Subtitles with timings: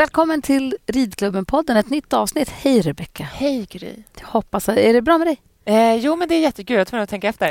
[0.00, 2.48] Välkommen till Ridklubben-podden, ett nytt avsnitt.
[2.48, 3.24] Hej Rebecka.
[3.24, 3.94] Hej Gry.
[4.20, 5.40] Jag hoppas, är det bra med dig?
[5.64, 6.76] Eh, jo, men det är jättekul.
[6.76, 7.50] Jag tror att tänka efter.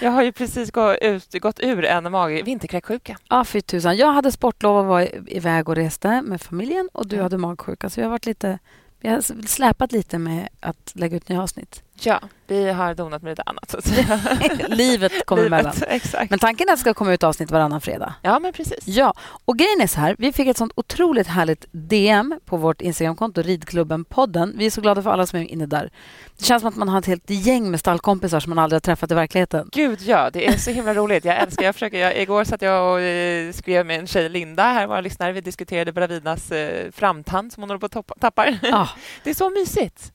[0.00, 3.18] Jag har ju precis gått, ut, gått ur en mag vinterkräksjuka.
[3.28, 3.96] Ja, fy tusan.
[3.96, 7.90] Jag hade sportlov och var iväg och reste med familjen och du hade magsjuka.
[7.90, 8.58] Så vi har varit lite...
[9.00, 11.82] Vi har släpat lite med att lägga ut nya avsnitt.
[12.00, 13.74] Ja, vi har donat med lite annat.
[14.68, 15.74] Livet kommer Livet, emellan.
[15.88, 16.30] Exakt.
[16.30, 18.14] Men tanken är att det ska komma ut avsnitt varannan fredag.
[18.22, 18.86] Ja, men precis.
[18.86, 19.14] Ja,
[19.44, 20.16] och grejen är så här.
[20.18, 24.52] Vi fick ett sånt otroligt härligt DM på vårt Instagramkonto, Ridklubben-podden.
[24.56, 25.90] Vi är så glada för alla som är inne där.
[26.38, 28.80] Det känns som att man har ett helt gäng med stallkompisar som man aldrig har
[28.80, 29.68] träffat i verkligheten.
[29.72, 30.30] Gud, ja.
[30.30, 31.24] Det är så himla roligt.
[31.24, 34.62] Jag älskar jag försöker, jag, Igår satt jag och eh, skrev med en tjej, Linda,
[34.62, 35.32] här våra lyssnare.
[35.32, 38.46] Vi diskuterade Bravinas eh, framtand som hon håller på att tappa.
[38.62, 38.88] Ja.
[39.24, 40.12] Det är så mysigt.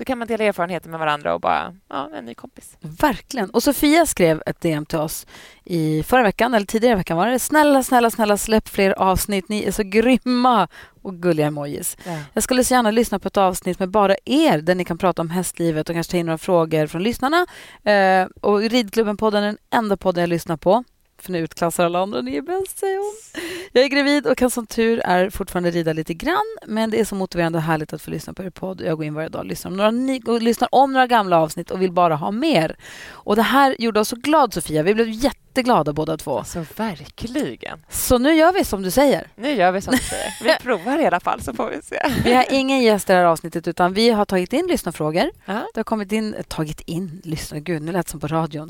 [0.00, 2.76] Så kan man dela erfarenheter med varandra och bara, ja, en ny kompis.
[2.80, 3.50] Verkligen.
[3.50, 5.26] Och Sofia skrev ett DM till oss
[5.64, 7.38] i förra veckan, eller tidigare veckan var det.
[7.38, 9.48] Snälla, snälla, snälla släpp fler avsnitt.
[9.48, 10.68] Ni är så grymma
[11.02, 11.96] och gulliga emojis.
[12.04, 12.18] Ja.
[12.32, 15.22] Jag skulle så gärna lyssna på ett avsnitt med bara er där ni kan prata
[15.22, 17.46] om hästlivet och kanske ta in några frågor från lyssnarna.
[17.84, 20.84] Eh, och Ridklubben-podden är den enda podden jag lyssnar på.
[21.22, 22.20] För nu utklassar alla andra.
[22.20, 23.42] Ni är bäst, säger hon.
[23.72, 26.56] Jag är gravid och kan som tur är fortfarande rida lite grann.
[26.66, 28.80] Men det är så motiverande och härligt att få lyssna på er podd.
[28.80, 31.82] Jag går in varje dag och lyssnar om några, lyssnar om några gamla avsnitt och
[31.82, 32.76] vill bara ha mer.
[33.10, 34.82] Och Det här gjorde oss så glad, Sofia.
[34.82, 35.08] Vi blev
[35.50, 36.38] jätteglada båda två.
[36.38, 37.78] Alltså, verkligen.
[37.88, 39.26] Så nu gör vi som du säger.
[39.36, 40.34] Nu gör vi som du säger.
[40.44, 41.96] Vi provar i alla fall, så får vi se.
[42.24, 45.30] Vi har ingen gäst i det här avsnittet utan vi har tagit in lyssnarfrågor.
[45.44, 45.52] Ja.
[45.74, 46.36] Det har kommit in...
[46.48, 47.20] Tagit in?
[47.24, 48.68] Lyssna, gud, nu lät som på radion.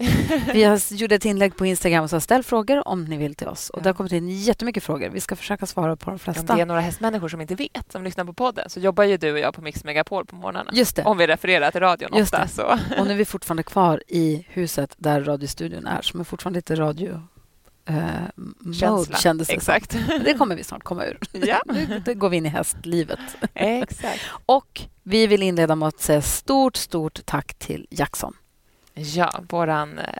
[0.53, 3.49] Vi har gjort ett inlägg på Instagram och sa ställ frågor om ni vill till
[3.49, 3.71] oss.
[3.71, 3.83] Och.
[3.83, 5.09] Det har kommit in jättemycket frågor.
[5.09, 6.55] Vi ska försöka svara på de Om flesta.
[6.55, 9.33] det är några hästmänniskor som inte vet, som lyssnar på podden, så jobbar ju du
[9.33, 10.71] och jag på Mix Megapol på morgnarna.
[10.75, 11.03] Just det.
[11.05, 12.45] Om vi refererar till radion Just ofta.
[12.45, 12.51] det.
[12.51, 12.79] Så.
[13.01, 16.70] Och nu är vi fortfarande kvar i huset där radiostudion är, som är fortfarande lite
[16.77, 17.23] radio...
[17.85, 19.17] Eh, Känsla.
[19.19, 19.75] kändes det som.
[19.75, 19.95] Exakt.
[20.09, 21.19] Men Det kommer vi snart komma ur.
[21.47, 21.63] Ja.
[22.07, 23.21] Nu går vi in i hästlivet.
[23.55, 24.21] Exakt.
[24.47, 28.37] Och vi vill inleda med att säga stort, stort tack till Jackson.
[28.95, 29.67] Ja, vår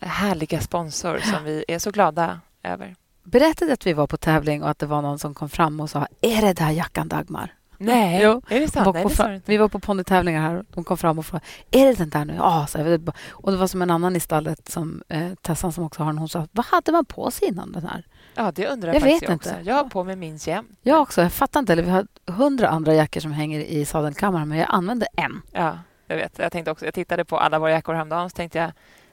[0.07, 2.97] härliga sponsor som vi är så glada över.
[3.23, 5.91] Berättade att vi var på tävling och att det var någon som kom fram och
[5.91, 7.55] sa Är det där jackan Dagmar?
[7.83, 8.43] Nej, Jo.
[8.49, 8.95] är det sant?
[8.95, 9.51] Nej, det sa fra- du inte.
[9.51, 12.25] vi var på ponnytävlingar här och de kom fram och frågade Är det den där
[12.25, 12.35] nu?
[12.39, 13.11] Ja, så jag.
[13.31, 16.19] Och det var som en annan i stallet, som, eh, Tessan som också har den.
[16.19, 18.07] Hon sa Vad hade man på sig innan den här?
[18.35, 19.51] Ja, det undrar Jag faktiskt vet jag inte.
[19.51, 19.61] också.
[19.69, 20.69] Jag har på mig min jämt.
[20.83, 21.23] Jag också.
[21.23, 21.73] Jag fattar inte.
[21.73, 25.43] Eller vi har hundra andra jackor som hänger i sadelkammaren men jag använde en.
[25.53, 26.39] Ja, jag vet.
[26.39, 28.73] Jag tänkte också, jag tittade på alla våra jackor häromdagen så tänkte jag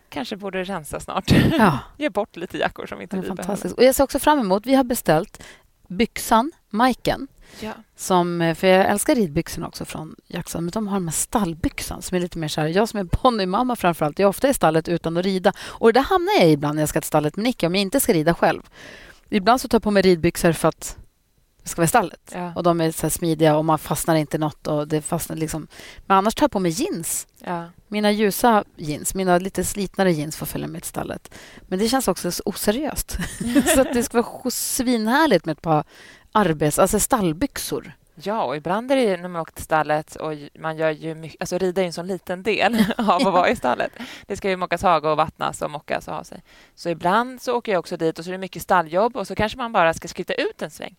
[0.09, 1.31] kanske borde rensa snart.
[1.57, 3.73] Ja, Ge bort lite jackor som inte vi behöver.
[3.77, 5.43] Och jag ser också fram emot, vi har beställt
[5.87, 7.27] byxan, Majken,
[7.59, 7.71] Ja.
[7.95, 12.01] Som, eh, för jag älskar ridbyxorna också från Jackson, men de har de här stallbyxan
[12.01, 14.53] som är lite mer så här, jag som är ponnymamma framförallt, jag är ofta i
[14.53, 15.53] stallet utan att rida.
[15.59, 17.81] Och det där hamnar jag ibland när jag ska till stallet med Nicky, om jag
[17.81, 18.61] inte ska rida själv.
[19.29, 20.97] Ibland så tar jag på mig ridbyxor för att
[21.67, 22.31] jag ska vara i stallet.
[22.33, 22.53] Ja.
[22.55, 24.67] Och de är så smidiga och man fastnar inte i något.
[24.67, 25.67] Och det fastnar liksom.
[26.05, 27.27] Men annars tar jag på mig jeans.
[27.39, 27.65] Ja.
[27.87, 31.33] Mina ljusa jeans, mina lite slitnare jeans får följa med till stallet.
[31.67, 33.17] Men det känns också så oseriöst.
[33.75, 35.83] så att det ska vara svinhärligt med ett par
[36.37, 36.79] arbets...
[36.79, 37.93] Alltså stallbyxor.
[38.21, 41.41] Ja, och ibland är det när man åker till stallet och man gör ju mycket,
[41.41, 43.91] alltså rida är ju en sån liten del av att vara i stallet.
[44.27, 46.43] Det ska ju mockas hage och vattnas och mockas och ha sig.
[46.75, 49.35] Så ibland så åker jag också dit och så är det mycket stalljobb och så
[49.35, 50.95] kanske man bara ska skritta ut en sväng.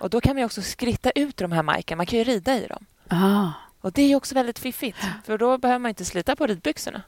[0.00, 2.56] Och då kan man ju också skritta ut de här majken, man kan ju rida
[2.56, 2.86] i dem.
[3.08, 3.48] Ah.
[3.80, 7.02] Och det är ju också väldigt fiffigt, för då behöver man inte slita på ridbyxorna.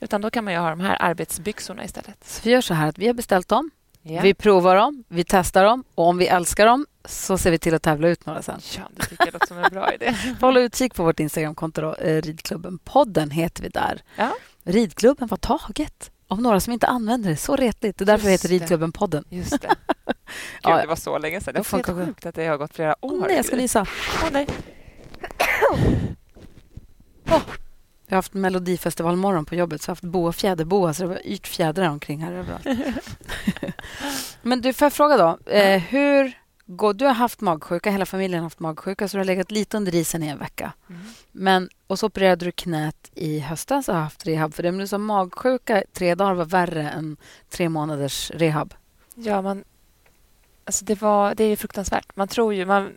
[0.00, 2.24] Utan då kan man ju ha de här arbetsbyxorna istället.
[2.24, 3.70] Så vi gör så här att vi har beställt dem,
[4.02, 7.58] Ja, vi provar dem, vi testar dem och om vi älskar dem så ser vi
[7.58, 8.60] till att tävla ut några sen.
[8.76, 10.14] ja det tycker jag låter som en bra idé.
[10.40, 11.80] Får hålla utkik på vårt Instagramkonto.
[11.80, 11.94] Då.
[11.94, 14.02] Eh, Ridklubben podden heter vi där.
[14.16, 14.32] Ja.
[14.64, 17.36] Ridklubben var taget av några som inte använder det.
[17.36, 17.98] Så retligt.
[17.98, 18.60] Det är därför det Just heter det.
[18.62, 19.24] Ridklubben podden.
[19.28, 19.68] Just det.
[20.06, 20.14] Gud,
[20.62, 20.80] Ja.
[20.80, 21.54] det var så länge sedan.
[21.54, 23.12] Det är helt sjukt att det har gått flera år.
[23.12, 23.86] Åh nej, jag ska nysa.
[24.22, 24.46] Åh, nej.
[28.10, 31.26] Vi har haft Melodifestivalmorgon på jobbet, så jag har haft boa fjäderboa, så det var
[31.26, 32.66] yrt fjädrar omkring här överallt.
[34.42, 35.52] Men du, får jag fråga då.
[35.52, 39.24] Eh, hur går, du har haft magsjuka, hela familjen har haft magsjuka, så du har
[39.24, 40.72] legat lite under isen i en vecka.
[40.88, 41.02] Mm.
[41.32, 44.72] Men, och så opererade du knät i höstas och har haft rehab för det.
[44.72, 47.16] Men du sa magsjuka tre dagar var värre än
[47.50, 48.74] tre månaders rehab.
[49.14, 49.64] Ja, man...
[50.64, 52.16] Alltså det, var, det är ju fruktansvärt.
[52.16, 52.66] Man tror ju...
[52.66, 52.96] Man,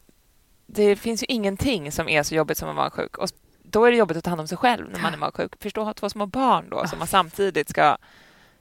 [0.67, 3.17] det finns ju ingenting som är så jobbigt som att vara magsjuk.
[3.17, 3.29] Och
[3.73, 5.51] då är det jobbigt att ta hand om sig själv när man är magsjuk.
[5.63, 7.97] Förstå att ha två små barn då som man samtidigt ska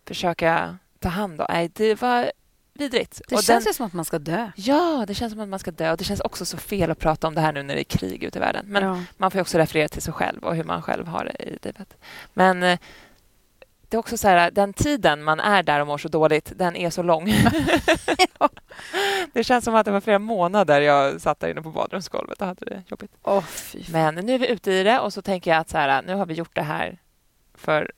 [0.06, 1.47] försöka ta hand om.
[1.50, 2.32] Nej, det var
[2.75, 3.23] vidrigt.
[3.29, 4.50] Det Och känns den- som att man ska dö.
[4.56, 5.91] Ja, det känns som att man ska dö.
[5.91, 7.99] Och det känns också så fel att prata om det här nu när det är
[7.99, 8.64] krig ute i världen.
[8.69, 9.03] Men ja.
[9.17, 11.97] man får också referera till sig själv och hur man själv har det i livet.
[12.35, 12.79] Men eh,
[13.93, 16.77] det är också så här, den tiden man är där och mår så dåligt, den
[16.77, 17.27] är så lång.
[19.33, 22.47] det känns som att det var flera månader jag satt där inne på badrumsgolvet och
[22.47, 23.12] hade det jobbigt.
[23.23, 23.44] Oh,
[23.91, 26.15] Men nu är vi ute i det och så tänker jag att så här, nu
[26.15, 26.99] har vi gjort det här
[27.55, 27.93] för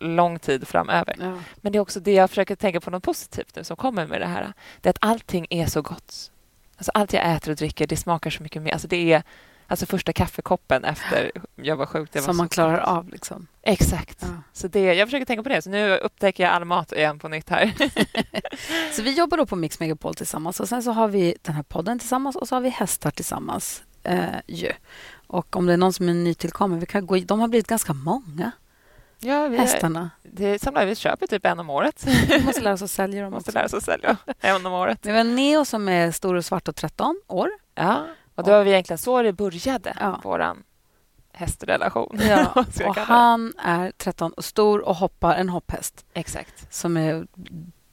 [0.00, 1.16] lång tid framöver.
[1.20, 1.38] Ja.
[1.56, 4.20] Men det är också det jag försöker tänka på något positivt nu som kommer med
[4.20, 4.52] det här.
[4.80, 6.30] Det är att allting är så gott.
[6.76, 8.72] Alltså allt jag äter och dricker, det smakar så mycket mer.
[8.72, 9.22] Alltså det är
[9.70, 12.12] alltså första kaffekoppen efter jag var sjuk.
[12.12, 13.08] Det som man klarar av.
[13.08, 13.46] Liksom.
[13.62, 14.18] Exakt.
[14.20, 14.28] Ja.
[14.52, 15.62] Så det, jag försöker tänka på det.
[15.62, 17.74] Så nu upptäcker jag all mat igen på nytt här.
[18.92, 21.62] så vi jobbar då på Mix Megapol tillsammans och sen så har vi den här
[21.62, 23.82] podden tillsammans och så har vi hästar tillsammans.
[24.02, 24.72] Eh, ju.
[25.26, 27.92] Och om det är någon som är nytillkommen, vi kan gå, de har blivit ganska
[27.92, 28.52] många.
[29.18, 30.10] Ja, vi, hästarna.
[30.22, 32.06] Det samlar vi köper typ en om året.
[32.28, 33.32] Vi måste lära oss att sälja dem.
[33.32, 34.98] måste lära oss att sälja en om året.
[35.02, 37.50] Vi har Neo som är stor och svart och 13 år.
[37.74, 38.06] Ja,
[38.40, 40.20] och det var vi egentligen så det började, ja.
[40.24, 40.56] vår
[41.32, 42.18] hästrelation.
[42.28, 46.04] Ja, och han är 13 och stor och hoppar en hopphäst.
[46.14, 46.74] Exakt.
[46.74, 47.26] Som är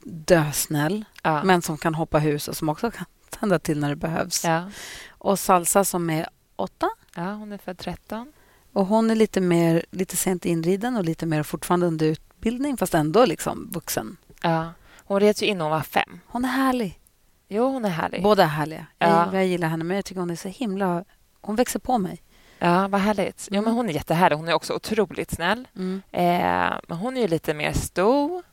[0.04, 1.44] dösnäll, ja.
[1.44, 4.44] men som kan hoppa hus och som också kan tända till när det behövs.
[4.44, 4.72] Ja.
[5.10, 6.90] Och Salsa som är 8.
[7.16, 8.34] Ja, hon är född 13.
[8.74, 12.94] Och hon är lite mer lite sent inriden och lite mer fortfarande under utbildning fast
[12.94, 14.18] ändå liksom vuxen.
[14.42, 14.74] Ja.
[14.98, 16.20] Hon reds ju in när hon var fem.
[16.28, 17.00] Hon är härlig.
[17.48, 18.24] Jo, hon är härlig.
[18.24, 18.86] Båda är härliga.
[19.00, 19.08] Ja.
[19.08, 21.06] Jag, jag gillar henne, men jag tycker hon är så himla...
[21.42, 22.22] Hon växer på mig.
[22.60, 23.48] Ja, vad härligt.
[23.52, 24.38] Jo, men hon är jättehärlig.
[24.38, 25.68] Hon är också otroligt snäll.
[25.76, 26.02] Mm.
[26.12, 28.44] Eh, men hon är ju lite mer stor,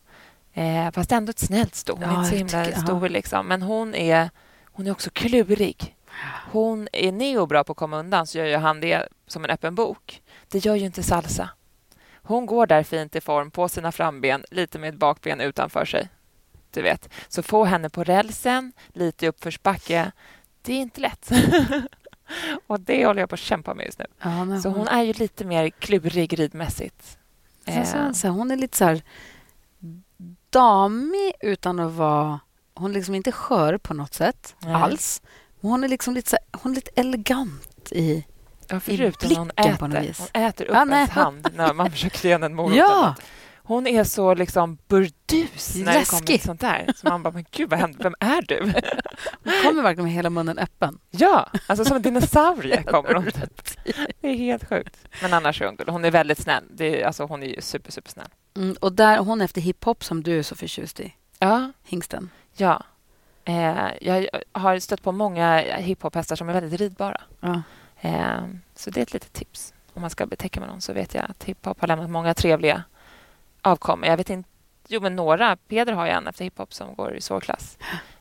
[0.52, 1.92] eh, fast ändå ett snällt sto.
[1.92, 3.08] Hon ja, är inte så himla tycker, stor.
[3.08, 3.46] Liksom.
[3.46, 4.30] Men hon är,
[4.64, 5.96] hon är också klurig.
[6.52, 9.50] Hon är Neo bra på att komma undan så gör ju han det som en
[9.50, 10.22] öppen bok.
[10.48, 11.48] Det gör ju inte Salsa.
[12.22, 16.08] Hon går där fint i form på sina framben, lite med ett bakben utanför sig.
[16.74, 17.08] Du vet.
[17.28, 20.12] Så få henne på rälsen, lite i uppförsbacke,
[20.62, 21.30] det är inte lätt.
[22.66, 24.06] och det håller jag på att kämpa med just nu.
[24.22, 24.62] Ja, hon...
[24.62, 27.18] Så hon är ju lite mer klurig ridmässigt.
[27.64, 28.12] Eh.
[28.12, 29.02] Så, hon är lite så här
[30.50, 32.40] damig utan att vara...
[32.74, 34.74] Hon är liksom inte skör på något sätt Nej.
[34.74, 35.22] alls.
[35.60, 38.24] Hon är liksom lite, så här, hon är lite elegant i,
[38.68, 40.18] ja, i blicken hon äter, på något vis.
[40.18, 42.76] Hon äter upp ja, ens hand när man försöker ge henne en morot.
[42.76, 43.14] Ja.
[43.66, 46.92] Hon är så liksom burdus när det kommer till sånt där.
[46.96, 48.02] Så man bara, men gud, vad händer?
[48.02, 48.72] Vem är du?
[49.44, 50.98] Hon kommer verkligen med hela munnen öppen.
[51.10, 53.30] Ja, alltså som en dinosaurie kommer hon.
[54.20, 54.96] Det är helt sjukt.
[55.22, 56.64] Men annars är hon Hon är väldigt snäll.
[56.70, 58.28] Det är, alltså, hon är super, super snäll.
[58.56, 61.14] Mm, och där, hon är efter hiphop som du är så förtjust i.
[61.38, 61.72] Ja.
[61.84, 62.30] Hingsten.
[62.56, 62.82] Ja.
[63.44, 67.20] Eh, jag har stött på många hiphophästar som är väldigt ridbara.
[67.40, 67.62] Ja.
[68.00, 68.44] Eh,
[68.74, 69.74] så det är ett litet tips.
[69.94, 72.82] Om man ska betäcka med någon så vet jag att hiphop har lämnat många trevliga
[73.64, 74.06] avkommor.
[74.06, 74.48] Jag vet inte,
[74.88, 75.56] jo men några.
[75.56, 77.78] Peder har ju en efter hiphop som går i svårklass.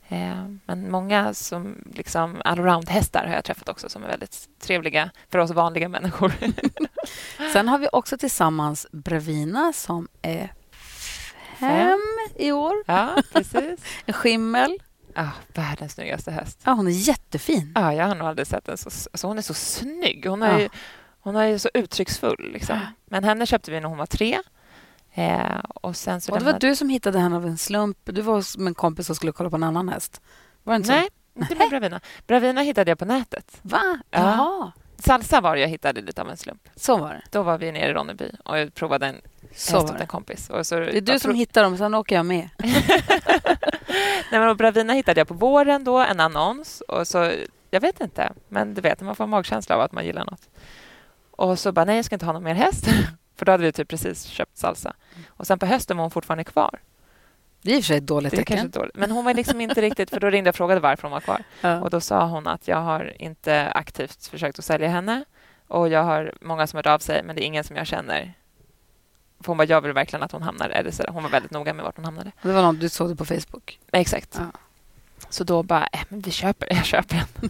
[0.07, 5.39] Eh, men många som liksom allround-hästar har jag träffat också som är väldigt trevliga för
[5.39, 6.33] oss vanliga människor.
[7.53, 10.53] Sen har vi också tillsammans Bravina som är
[11.59, 11.99] fem
[12.35, 12.83] i år.
[12.85, 13.79] Ja, precis.
[14.05, 14.77] en skimmel.
[15.15, 16.59] Ah, världens snyggaste häst.
[16.63, 17.71] Ja, hon är jättefin.
[17.75, 18.89] Ah, jag har nog aldrig sett en så...
[18.89, 20.25] Alltså hon är så snygg.
[20.25, 20.69] Hon är, ju,
[21.19, 22.51] hon är så uttrycksfull.
[22.53, 22.79] Liksom.
[23.05, 24.39] Men henne köpte vi när hon var tre.
[25.13, 27.97] Eh, och sen så och det var du som hittade henne av en slump.
[28.03, 30.21] Du var med en kompis som skulle kolla på en annan häst.
[30.63, 31.39] Var det inte Nej, så?
[31.41, 32.01] inte med Bravina.
[32.27, 33.59] Bravina hittade jag på nätet.
[33.61, 33.99] Va?
[34.11, 34.71] Jaha.
[34.97, 36.69] Salsa var det jag hittade lite av en slump.
[36.75, 37.21] Så var det.
[37.31, 39.21] Då var vi nere i Ronneby och jag provade en
[39.55, 40.49] så häst åt en kompis.
[40.49, 42.49] Och så, det är du som hittar dem, sen åker jag med.
[44.31, 46.81] Nej, men Bravina hittade jag på våren, då, en annons.
[46.81, 47.31] Och så,
[47.71, 50.49] jag vet inte, men du vet, man får en magkänsla av att man gillar något.
[51.31, 52.87] Och så bara, nej, jag ska inte ha någon mer häst.
[53.35, 54.93] För då hade vi typ precis köpt salsa.
[55.27, 56.79] Och sen på hösten var hon fortfarande kvar.
[57.61, 58.69] Det är i och för sig ett dåligt det tecken.
[58.69, 58.95] Dåligt.
[58.95, 60.09] Men hon var liksom inte riktigt...
[60.09, 61.43] För Då ringde jag och frågade varför hon var kvar.
[61.61, 61.81] Ja.
[61.81, 65.25] Och Då sa hon att jag har inte aktivt försökt att sälja henne.
[65.67, 68.33] Och Jag har många som hört av sig, men det är ingen som jag känner.
[69.39, 71.07] För hon bara, jag vill verkligen att hon hamnar där.
[71.09, 72.31] Hon var väldigt noga med vart hon hamnade.
[72.41, 73.79] Det var något du såg det på Facebook?
[73.91, 74.35] Exakt.
[74.39, 74.59] Ja.
[75.29, 77.49] Så då bara, äh, men vi köper Jag köper den.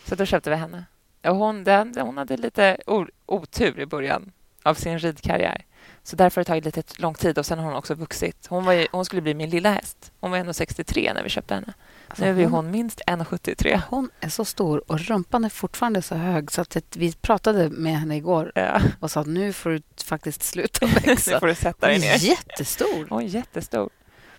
[0.04, 0.84] så då köpte vi henne.
[1.22, 2.76] Och hon, den, hon hade lite
[3.26, 5.64] otur i början av sin ridkarriär.
[6.02, 8.46] Så därför har det tagit lite lång tid och sen har hon också vuxit.
[8.48, 10.12] Hon, var ju, hon skulle bli min lilla häst.
[10.20, 11.72] Hon var 1,63 när vi köpte henne.
[12.08, 13.80] Alltså nu är hon, hon minst 1,73.
[13.88, 17.98] Hon är så stor och rumpan är fortfarande så hög så att vi pratade med
[17.98, 18.80] henne igår ja.
[19.00, 21.30] och sa att nu får du faktiskt sluta växa.
[21.30, 22.06] nu får du sätta dig ner.
[22.08, 23.06] Hon är jättestor.
[23.08, 23.90] Hon är jättestor.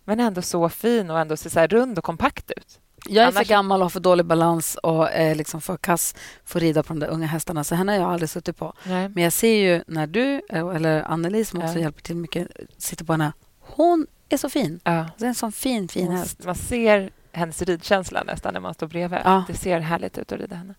[0.06, 2.80] Men ändå så fin och ändå ser så rund och kompakt ut.
[3.10, 3.38] Jag är Annars...
[3.38, 6.84] för gammal och har för dålig balans och är liksom för kass för att rida
[6.84, 7.64] på de där unga hästarna.
[7.64, 8.74] Så henne har jag aldrig suttit på.
[8.84, 9.10] Nej.
[9.10, 11.80] Men jag ser ju när du, eller Anneli som också ja.
[11.80, 13.34] hjälper till mycket, sitter på henne.
[13.60, 14.80] Hon är så fin.
[14.84, 15.06] Ja.
[15.18, 16.46] Det är en sån fin, fin man, häst.
[16.46, 19.20] Man ser hennes ridkänsla nästan när man står bredvid.
[19.24, 19.44] Ja.
[19.48, 20.74] Det ser härligt ut att rida henne.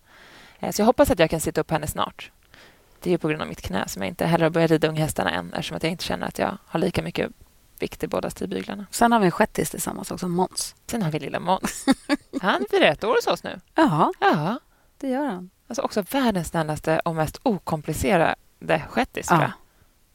[0.59, 2.31] Eh, så jag hoppas att jag kan sitta upp henne snart.
[3.01, 5.31] det är på grund av mitt knä som jag inte heller har börjat rida unghästarna
[5.31, 7.31] än eftersom att jag inte känner att jag har lika mycket
[7.79, 8.85] vikt i båda stigbyglarna.
[8.91, 10.75] Sen har vi en shettis tillsammans också, Måns.
[10.87, 11.85] Sen har vi lilla Måns.
[12.41, 13.59] Han firar ett år hos oss nu.
[13.75, 14.59] Ja, Ja,
[14.97, 15.49] det gör han.
[15.67, 18.35] alltså också världens snällaste och mest okomplicerade
[18.89, 19.51] shettis, Ja.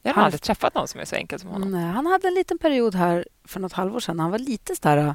[0.03, 0.11] jag.
[0.11, 1.71] Har Han- aldrig träffat någon som är så enkel som honom.
[1.71, 4.21] Nej, han hade en liten period här för något halvår sedan.
[4.21, 5.15] Han var lite så där,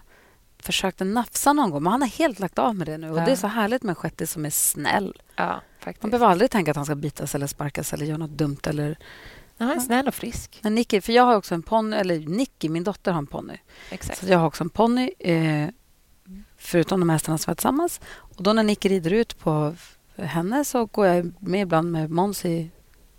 [0.60, 3.12] försökte nafsa någon gång, men han har helt lagt av med det nu.
[3.12, 3.26] Och Ja.
[3.26, 5.22] Det är så härligt med en shettis som är snäll.
[5.36, 6.04] Ja, faktiskt.
[6.04, 8.58] Man behöver aldrig tänka att han ska bitas eller sparkas eller göra något dumt.
[8.64, 8.98] Eller...
[9.58, 10.60] Ja, han är snäll och frisk.
[10.62, 13.58] Men Nicky, för jag har också en ponny, eller Nicky, min dotter har en ponny.
[14.14, 15.68] Så jag har också en ponny, eh,
[16.58, 18.00] förutom de hästarna som är tillsammans.
[18.14, 19.76] Och då när Nicky rider ut på
[20.18, 22.70] henne så går jag med ibland med Måns i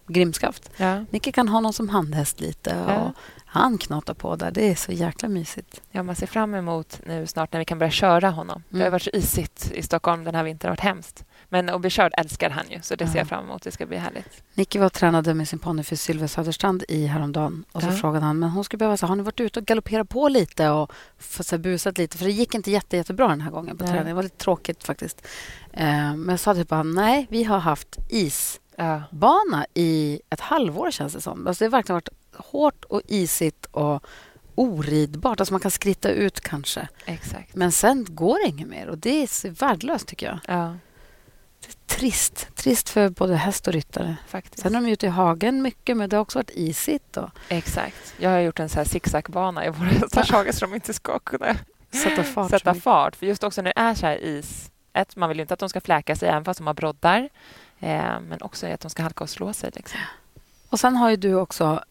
[0.08, 0.70] grimskaft.
[0.76, 1.04] Ja.
[1.10, 3.12] Nicky kan ha någon som handhäst lite och Ja.
[3.46, 4.50] han knatar på där.
[4.50, 5.80] Det är så jäkla mysigt.
[5.90, 8.62] Ja, man ser fram emot nu snart när vi kan börja köra honom.
[8.68, 8.92] Det har Mm.
[8.92, 10.58] varit så isigt i Stockholm den här vintern.
[10.68, 11.24] Det har varit hemskt.
[11.48, 13.20] Men att bli körd älskar han ju, så det ser Ja.
[13.20, 13.62] jag fram emot.
[13.62, 14.42] Det ska bli härligt.
[14.54, 17.64] Nicky var och tränade med sin ponny för Sylvia Söderstrand i häromdagen.
[17.72, 20.08] Och så frågade han, men hon skulle behöva säga, har ni varit ute och galopperat
[20.08, 22.18] på lite och så busat lite?
[22.18, 23.92] För det gick inte jätte, jättebra den här gången på Nej.
[23.92, 24.06] träningen.
[24.06, 25.26] Det var lite tråkigt faktiskt.
[25.72, 25.86] Eh,
[26.16, 29.06] men jag sa typ bara, nej, vi har haft isbana
[29.58, 31.46] Ja, i ett halvår känns det som.
[31.46, 32.08] Alltså det har verkligen varit
[32.52, 34.02] hårt och isigt och
[34.54, 35.40] oridbart.
[35.40, 36.88] Alltså man kan skritta ut kanske.
[37.04, 37.54] exakt.
[37.54, 40.38] Men sen går det inget mer och det är så värdelöst tycker jag.
[40.56, 40.76] Ja,
[41.96, 42.48] trist.
[42.54, 44.16] Trist för både häst och ryttare.
[44.26, 44.62] faktiskt.
[44.62, 47.16] Sen är de ute i hagen mycket, men det har också varit isigt.
[47.16, 48.14] Och Exakt.
[48.18, 51.18] Jag har gjort en så här zigzagbana i våra hästars hage så de inte ska
[51.18, 51.56] kunna
[52.02, 52.50] sätta fart.
[52.50, 53.16] sätta fart.
[53.16, 54.70] För just också när det är så här is...
[54.92, 57.28] Ett, man vill ju inte att de ska fläka sig även fast de har broddar.
[57.78, 59.70] Eh, men också att de ska halka och slå sig.
[59.74, 60.00] Liksom.
[60.68, 61.84] Och sen har ju du också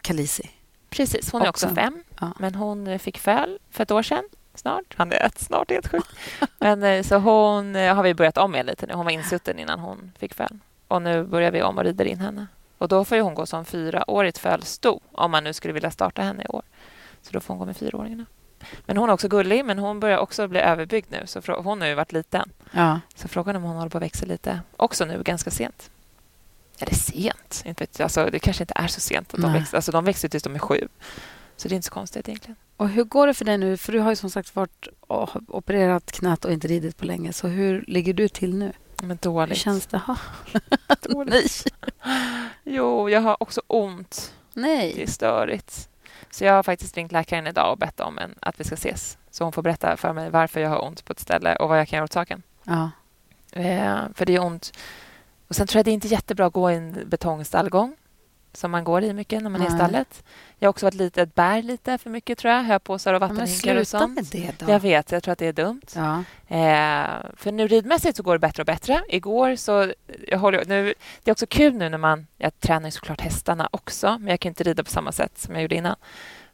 [0.00, 0.50] Kalisi.
[0.90, 1.74] Precis, hon är också Också.
[1.76, 2.04] fem.
[2.20, 2.32] Ja.
[2.38, 4.24] Men hon fick föl för ett år sedan.
[4.60, 4.94] Snart.
[4.96, 6.08] Han är ett snart, helt sjukt.
[6.58, 8.92] Men, eh, så hon eh, har vi börjat om med lite nu.
[8.94, 10.58] Hon var insutten innan hon fick föl.
[10.88, 12.46] Och nu börjar vi om och rider in henne.
[12.78, 16.22] Och då får ju hon gå som fyraårigt fölsto om man nu skulle vilja starta
[16.22, 16.62] henne i år.
[17.22, 18.26] Så då får hon gå med fyraåringarna.
[18.86, 21.22] Men hon är också gullig, men hon börjar också bli överbyggd nu.
[21.26, 22.50] Så hon har ju varit liten.
[22.70, 23.00] Ja.
[23.14, 25.90] Så frågan är om hon håller på att växa lite också nu, ganska sent.
[26.78, 28.04] Eller sent, inte vet jag.
[28.04, 29.34] Alltså, det kanske inte är så sent.
[29.34, 29.60] Att de, Nej.
[29.60, 29.76] växer.
[29.76, 30.88] Alltså, de växer tills de är sju.
[31.60, 32.56] Så det är inte så konstigt egentligen.
[32.76, 33.76] Och hur går det för dig nu?
[33.76, 37.32] För du har ju som sagt varit och opererat knät och inte ridit på länge.
[37.32, 38.72] Så hur ligger du till nu?
[39.02, 39.58] Men Hur dåligt.
[39.58, 40.00] känns det?
[41.02, 41.64] Dåligt.
[42.64, 44.34] Jo, jag har också ont.
[44.54, 45.02] Det Nej.
[45.02, 45.88] är störigt.
[46.30, 49.18] Så jag har faktiskt ringt läkaren idag och bett om en, att vi ska ses.
[49.30, 51.78] Så hon får berätta för mig varför jag har ont på ett ställe och vad
[51.78, 52.42] jag kan göra åt saken.
[52.64, 52.90] Ja.
[53.52, 54.72] Eh, för det är ont.
[55.48, 57.96] Och sen tror jag det är inte jättebra att gå i en betongstallgång
[58.52, 59.78] som man går i mycket när man är i Nej.
[59.78, 60.24] stallet.
[60.58, 62.62] Jag har också varit lite, bär lite för mycket tror jag.
[62.62, 64.14] Höpåsar och Ja, vattenhinkar och sluta sånt.
[64.14, 64.72] med det då.
[64.72, 65.82] Jag vet, jag tror att det är dumt.
[65.94, 66.18] Ja.
[66.48, 69.02] Eh, för nu ridmässigt så går det bättre och bättre.
[69.08, 69.92] Igår så...
[70.28, 72.26] Jag håller, nu, det är också kul nu när man...
[72.36, 75.54] Jag tränar ju såklart hästarna också, men jag kan inte rida på samma sätt som
[75.54, 75.96] jag gjorde innan.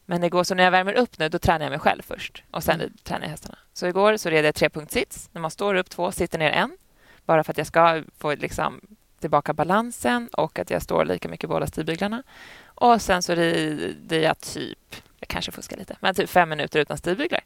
[0.08, 2.62] Men igår, så när jag värmer upp nu, då tränar jag mig själv först och
[2.64, 2.92] sen Mm.
[3.04, 3.58] tränar jag hästarna.
[3.72, 5.28] Så igår så red jag trepunktssits.
[5.32, 6.76] När man står upp två, sitter ner en.
[7.24, 8.80] Bara för att jag ska få liksom
[9.20, 12.22] tillbaka balansen och att jag står lika mycket båda stigbyglarna.
[12.64, 16.98] Och sen så rider jag typ, jag kanske fuskar lite, men typ fem minuter utan
[16.98, 17.40] stigbyglar.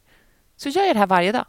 [0.55, 1.45] Så gör jag det här varje dag.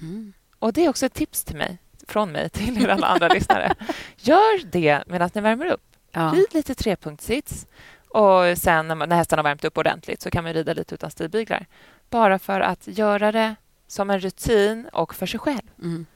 [0.00, 0.32] Mm.
[0.58, 1.78] Och Det är också ett tips till mig,
[2.08, 3.74] från mig till er alla andra lyssnare.
[4.16, 5.82] Gör det medan ni värmer upp.
[6.10, 6.32] Ja.
[6.34, 7.66] Rid lite trepunktssits.
[8.08, 11.66] Och sen när, hästarna har värmt upp ordentligt så kan man rida lite utan stigbyglar.
[12.10, 13.54] Bara för att göra det
[13.86, 15.70] som en rutin och för sig själv.
[15.78, 16.06] Mm.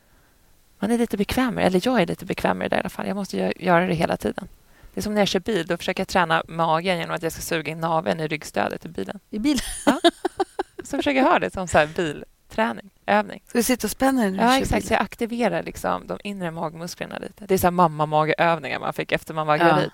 [0.78, 3.06] Man är lite bekvämare, eller jag är lite bekvämare där i alla fall.
[3.06, 4.48] Jag måste gö- göra det hela tiden.
[4.94, 5.66] Det är som när jag kör bil.
[5.66, 8.88] Då försöker jag träna magen genom att jag ska suga in naveln i ryggstödet i
[8.88, 9.20] bilen.
[9.30, 9.60] I bilen.
[10.84, 13.42] Så försöker jag ha det som så här bilträning, övning.
[13.46, 14.80] Ska du sitta och spänna dig när du Ja, exakt.
[14.82, 14.88] bil?
[14.88, 17.46] Så jag aktiverar liksom de inre magmusklerna lite.
[17.46, 19.64] Det är så här mamma-mageövningar man fick efter man var Ja.
[19.64, 19.90] gravid.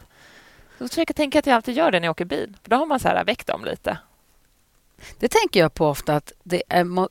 [0.78, 2.56] Så försöker jag tänka att jag alltid gör det när jag åker bil.
[2.62, 3.98] För Då har man så här väckt dem lite.
[5.18, 6.84] Det tänker jag på ofta att det är...
[6.84, 7.08] Må...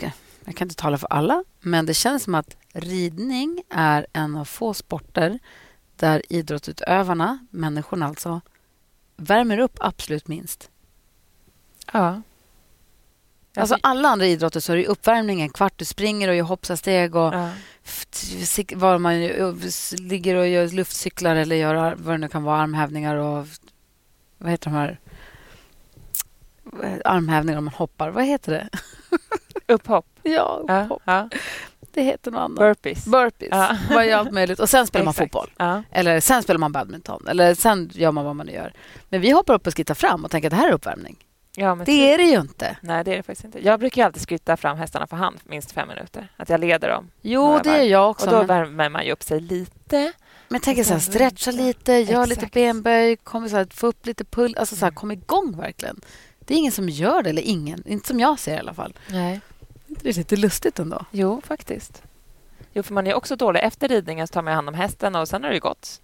[0.00, 0.10] Kan...
[0.44, 4.44] Jag kan inte tala för alla, men det känns som att ridning är en av
[4.44, 5.38] få sporter
[5.96, 8.40] där idrottsutövarna, människorna alltså,
[9.16, 10.70] värmer upp absolut minst.
[11.92, 12.22] Ja.
[13.56, 15.72] Alltså alla andra idrotter så är det uppvärmning en kvart.
[15.76, 17.50] Du springer och gör hoppsasteg och ja.
[18.74, 19.20] var man
[19.98, 23.46] ligger och gör luftcyklar eller gör vad det nu kan vara, armhävningar och
[24.38, 24.98] vad heter de här
[27.04, 28.10] armhävningar om man hoppar.
[28.10, 28.68] Vad heter det?
[29.72, 30.06] Upphopp.
[30.22, 30.82] Ja, Ja.
[30.82, 31.02] hopp.
[31.04, 31.28] Ja.
[31.94, 32.58] Det heter något annat.
[32.58, 33.04] Burpees.
[33.06, 33.48] Burpees.
[33.52, 33.76] Ja.
[33.90, 34.60] Vad gör allt möjligt.
[34.60, 35.50] Och sen spelar man fotboll.
[35.58, 35.82] Ja.
[35.90, 37.26] Eller sen spelar man badminton.
[37.28, 38.72] Eller sen gör man vad man nu gör.
[39.08, 41.16] Men vi hoppar upp och skrittar fram och tänker att det här är uppvärmning.
[41.56, 41.94] Ja, Det typ.
[41.94, 42.76] är det ju inte.
[42.82, 43.64] Nej, det är det faktiskt inte.
[43.66, 46.28] Jag brukar alltid skritta fram hästarna för hand minst fem minuter.
[46.36, 47.10] Att jag leder dem.
[47.22, 48.26] Jo, det är jag också.
[48.26, 50.12] Och då men- värmer man ju upp sig lite.
[50.48, 54.24] Men tänker så här, stretcha lite, gör lite benböj, kom så här, få upp lite
[54.24, 54.54] puls.
[54.56, 56.00] Alltså så här, kom igång verkligen.
[56.40, 57.82] Det är ingen som gör det, eller ingen.
[57.86, 58.94] Inte som jag ser i alla fall.
[59.10, 59.40] Nej.
[59.88, 61.04] Det är lite lustigt ändå.
[61.10, 62.02] Jo, faktiskt.
[62.72, 63.60] Jo, för man är också dålig.
[63.62, 66.00] Efter ridningen så tar man hand om hästen och sen har det gått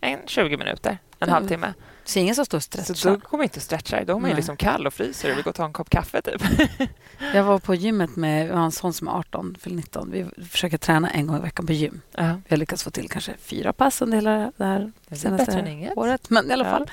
[0.00, 1.32] en 20 minuter, en mm.
[1.32, 1.74] halvtimme.
[2.04, 2.94] Så ingen som står och stretchar?
[2.94, 4.04] Så då man inte och stretchar.
[4.04, 6.22] Då är man liksom kall och fryser och vill gå och ta en kopp kaffe.
[6.22, 6.42] Typ.
[7.34, 10.10] jag var på gymmet med en son som är 18, fyller 19.
[10.10, 12.00] Vi försöker träna en gång i veckan på gym.
[12.12, 12.42] Uh-huh.
[12.48, 16.30] Vi har lyckats få till kanske fyra pass under hela det här det senaste året.
[16.30, 16.90] Men i alla fall.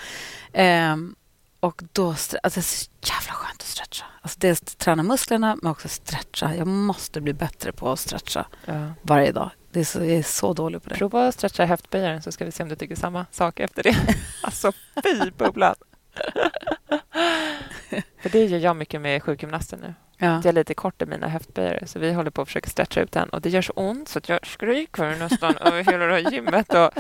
[0.52, 0.94] Ja.
[0.94, 1.16] Um,
[1.60, 4.06] och då, alltså det är så jävla skönt att stretcha.
[4.22, 6.56] Alltså dels träna musklerna, men också stretcha.
[6.56, 8.94] Jag måste bli bättre på att stretcha ja.
[9.02, 9.50] varje dag.
[9.72, 10.96] Det är så, jag är så dålig på det.
[10.96, 13.96] Prova att stretcha höftböjaren så ska vi se om du tycker samma sak efter det.
[14.42, 14.72] alltså,
[15.04, 15.76] fy bubblan!
[18.22, 19.94] För det gör jag mycket med sjukgymnasten nu.
[20.18, 20.28] Ja.
[20.28, 23.12] Jag är lite kort i mina höftböjare så vi håller på att försöka stretcha ut
[23.12, 26.32] den och det gör så ont så att jag skriker nästan över hela det här
[26.32, 26.74] gymmet.
[26.74, 26.92] Och,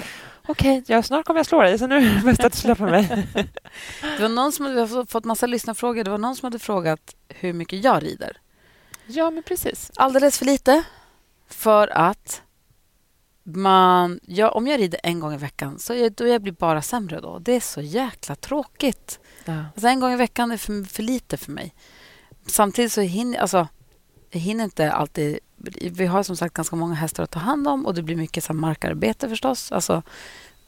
[0.47, 2.85] Okej, okay, snart kommer jag slå dig så nu är det bäst att du släpper
[2.85, 3.27] mig.
[4.01, 6.03] det var någon som hade fått massa lyssnarfrågor.
[6.03, 8.37] Det var någon som hade frågat hur mycket jag rider.
[9.07, 9.91] Ja, men precis.
[9.95, 10.83] Alldeles för lite
[11.47, 12.41] för att
[13.43, 16.81] man, ja, om jag rider en gång i veckan så jag, då jag blir bara
[16.81, 17.19] sämre.
[17.19, 17.39] då.
[17.39, 19.19] Det är så jäkla tråkigt.
[19.45, 19.63] Ja.
[19.73, 21.73] Alltså, en gång i veckan är för, för lite för mig.
[22.47, 23.67] Samtidigt så hinner alltså,
[24.29, 25.39] jag hinner inte alltid...
[25.91, 28.43] Vi har som sagt ganska många hästar att ta hand om och det blir mycket
[28.43, 29.71] så markarbete förstås.
[29.71, 30.01] Alltså,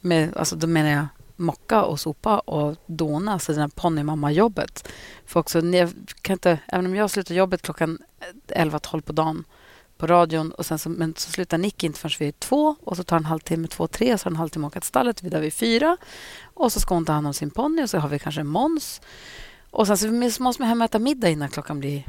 [0.00, 1.06] med, alltså, då menar jag
[1.36, 4.88] mocka och sopa och dona, alltså det där ponnymamma-jobbet.
[5.26, 7.98] För också, jag kan inte, även om jag slutar jobbet klockan
[8.48, 9.44] 11-12 på dagen
[10.00, 10.52] på radion.
[10.52, 13.24] Och sen så, men så slutar Nick inte förrän vid två och så tar en
[13.24, 15.22] halvtimme två, tre och så har en halvtimme åka till stallet.
[15.22, 15.96] Vi där vid fyra.
[16.42, 19.00] Och så ska hon ta hand om sin ponny och så har vi kanske Måns.
[19.70, 22.04] Och sen så måste man hem och äta middag innan klockan blir...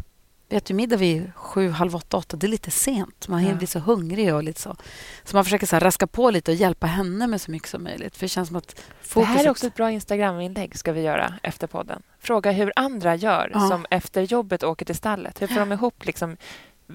[0.49, 2.37] Vi äter middag vid sju, halv åtta, åtta.
[2.37, 3.27] Det är lite sent.
[3.27, 3.55] Man ja.
[3.55, 4.75] blir så hungrig och lite så.
[5.23, 8.17] Så man försöker så raska på lite och hjälpa henne med så mycket som möjligt.
[8.17, 8.81] För det känns som att
[9.13, 12.01] Det här är också ett bra Instagram-inlägg ska vi göra efter podden.
[12.19, 13.67] Fråga hur andra gör ja.
[13.67, 15.41] som efter jobbet åker till stallet.
[15.41, 16.37] Hur får de ihop liksom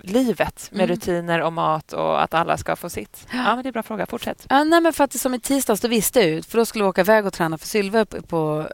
[0.04, 0.96] livet med mm.
[0.96, 3.26] rutiner och mat och att alla ska få sitt?
[3.32, 4.06] Ja, men det är en bra fråga.
[4.06, 4.46] Fortsätt.
[4.48, 6.46] Ja, nej, men för att som i tisdags, då visste jag ut.
[6.46, 8.68] För då skulle vi åka iväg och träna för Sylve på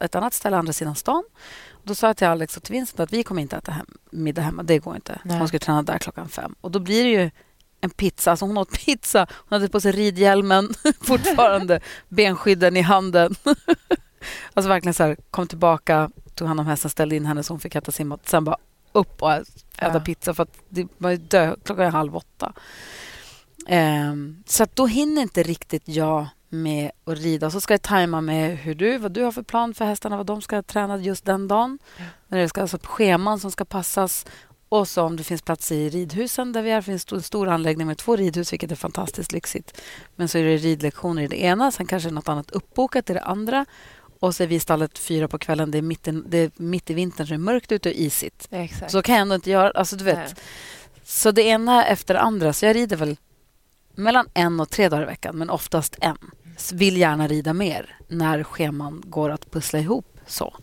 [0.00, 1.24] ett annat ställe andra sidan stan.
[1.84, 4.42] Då sa jag till Alex och till Vincent att vi kommer inte äta hem, middag
[4.42, 4.62] hemma.
[4.62, 5.20] Det går inte.
[5.24, 5.38] Nej.
[5.38, 6.54] Hon skulle träna där klockan fem.
[6.60, 7.30] Och då blir det ju
[7.80, 8.30] en pizza.
[8.30, 9.26] Alltså hon åt pizza.
[9.30, 11.80] Hon hade på sig ridhjälmen fortfarande.
[12.08, 13.34] benskydden i handen.
[14.54, 17.60] alltså verkligen så här, kom tillbaka, tog hand om hästen, ställde in henne så hon
[17.60, 18.28] fick äta sin mat.
[18.28, 18.56] Sen bara
[18.92, 19.32] upp och
[19.80, 20.00] äta ja.
[20.00, 21.56] pizza för att det var dö.
[21.64, 22.52] klockan är halv åtta.
[23.68, 27.50] Um, så då hinner inte riktigt jag med att rida.
[27.50, 30.26] Så ska jag tajma med hur du, vad du har för plan för hästarna, vad
[30.26, 31.78] de ska träna just den dagen.
[31.96, 32.04] Ja.
[32.28, 34.26] När det ska, alltså scheman som ska passas.
[34.68, 36.80] Och så om det finns plats i ridhusen där vi är.
[36.80, 39.80] Finns en stor anläggning med två ridhus, vilket är fantastiskt lyxigt.
[40.16, 43.22] Men så är det ridlektioner i det ena, sen kanske något annat uppbokat i det
[43.22, 43.66] andra.
[44.20, 45.70] Och så är vi i stallet fyra på kvällen.
[45.70, 47.94] Det är mitt i, det är mitt i vintern, så det är mörkt ute och
[47.94, 48.48] isigt.
[48.50, 48.92] Exakt.
[48.92, 49.70] Så kan jag ändå inte göra...
[49.70, 50.40] Alltså, du vet.
[51.04, 52.52] Så det ena efter det andra.
[52.52, 53.16] Så jag rider väl
[53.94, 56.18] mellan en och tre dagar i veckan, men oftast en.
[56.72, 60.56] Vill gärna rida mer när scheman går att pussla ihop så.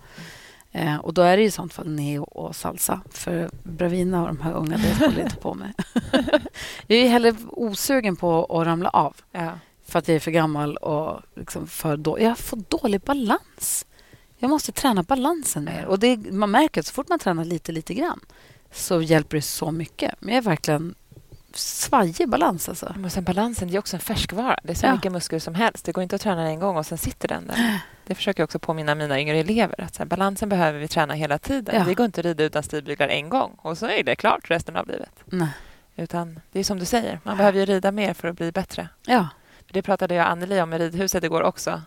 [0.72, 3.02] Eh, och då är det i sånt fall neo och salsa.
[3.10, 5.74] För Bravina och de här unga, det håller inte på med.
[6.88, 9.16] jag är heller osugen på att ramla av.
[9.32, 9.52] Ja
[9.88, 13.86] för att jag är för gammal och liksom för då, jag får dålig balans.
[14.38, 15.86] Jag måste träna balansen mer.
[15.86, 18.20] Och det, man märker att så fort man tränar lite, lite grann
[18.72, 20.16] så hjälper det så mycket.
[20.20, 20.96] Men jag är verkligen
[21.54, 22.70] svajig balans.
[22.70, 22.94] Alltså.
[22.98, 24.60] Men sen balansen är också en färskvara.
[24.64, 24.96] Det är så ja.
[24.96, 25.86] mycket muskler som helst.
[25.86, 27.80] Det går inte att träna en gång och sen sitter den där.
[28.06, 29.82] Det försöker jag också påminna mina yngre elever.
[29.82, 31.76] Att här, balansen behöver vi träna hela tiden.
[31.76, 31.84] Ja.
[31.84, 34.76] Det går inte att rida utan stigbyglar en gång och så är det klart resten
[34.76, 35.12] av livet.
[35.26, 35.50] Nej.
[35.96, 38.90] Utan det är som du säger, man behöver ju rida mer för att bli bättre.
[39.06, 39.28] Ja.
[39.72, 41.82] Det pratade jag och Anneli om i ridhuset igår också.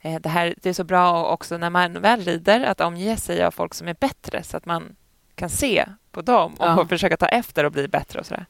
[0.00, 3.44] Eh, det, här, det är så bra också när man väl rider att omge sig
[3.44, 4.96] av folk som är bättre så att man
[5.34, 6.86] kan se på dem och ja.
[6.88, 8.20] försöka ta efter och bli bättre.
[8.20, 8.46] och sådär.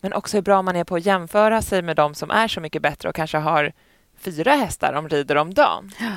[0.00, 2.60] Men också hur bra man är på att jämföra sig med dem som är så
[2.60, 3.72] mycket bättre och kanske har
[4.18, 5.92] fyra hästar de rider om dagen.
[6.00, 6.12] Ja.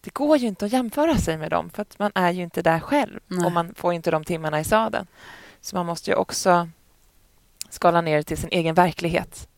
[0.00, 2.62] Det går ju inte att jämföra sig med dem för att man är ju inte
[2.62, 3.46] där själv Nej.
[3.46, 5.06] och man får inte de timmarna i sadeln.
[5.60, 6.68] Så man måste ju också
[7.68, 9.48] skala ner till sin egen verklighet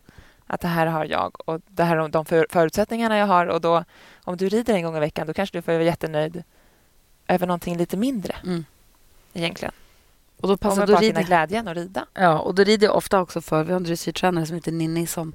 [0.46, 3.46] att det här har jag och det här är de förutsättningarna jag har.
[3.46, 3.84] Och då,
[4.24, 6.42] om du rider en gång i veckan, då kanske du får vara jättenöjd
[7.28, 8.36] över någonting lite mindre.
[8.44, 8.64] Mm.
[9.32, 9.74] Egentligen.
[10.40, 11.22] Och då passar, bara rider...
[11.22, 12.06] glädjen att rida.
[12.14, 13.64] Ja, och då rider jag ofta också för...
[13.64, 15.32] Vi har en dressyrtränare som heter Ninni som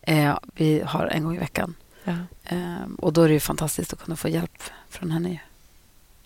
[0.00, 1.74] eh, vi har en gång i veckan.
[2.04, 2.12] Ja.
[2.44, 5.40] Eh, och då är det fantastiskt att kunna få hjälp från henne.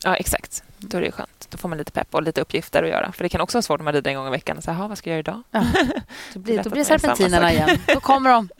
[0.05, 0.63] Ja, exakt.
[0.79, 1.49] Då är det skönt.
[1.51, 3.13] Då får man lite pepp och lite uppgifter att göra.
[3.13, 4.63] För det kan också vara svårt när man rider en gång i veckan.
[4.63, 5.43] Så här, vad ska jag göra idag?
[5.51, 5.65] Ja.
[6.35, 7.79] Då blir, då blir serpentinerna igen.
[7.87, 8.49] Då kommer de.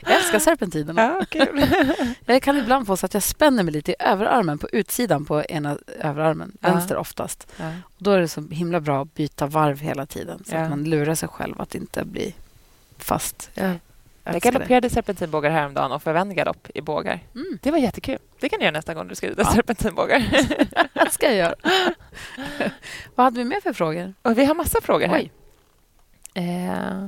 [0.00, 1.02] Jag älskar serpentinerna.
[1.02, 1.66] Ja, kul.
[2.26, 5.42] Jag kan ibland få så att jag spänner mig lite i överarmen, på utsidan på
[5.44, 6.68] ena överarmen, Ja.
[6.72, 7.46] vänster oftast.
[7.56, 7.72] Ja.
[7.98, 11.14] Då är det så himla bra att byta varv hela tiden så att man lurar
[11.14, 12.34] sig själv att inte bli
[12.98, 13.50] fast.
[13.54, 13.78] Jag
[14.24, 17.20] Jag galopperade serpentinbågar häromdagen och förvände galopp i bågar.
[17.34, 17.58] Mm.
[17.62, 18.18] Det var jättekul.
[18.40, 19.52] Det kan du göra nästa gång du ska rida Ja.
[19.52, 20.18] serpentinbågar.
[21.04, 21.54] Det ska jag göra.
[23.14, 24.14] Vad hade vi mer för frågor?
[24.22, 25.30] Och vi har massa frågor här.
[26.34, 27.06] Eh,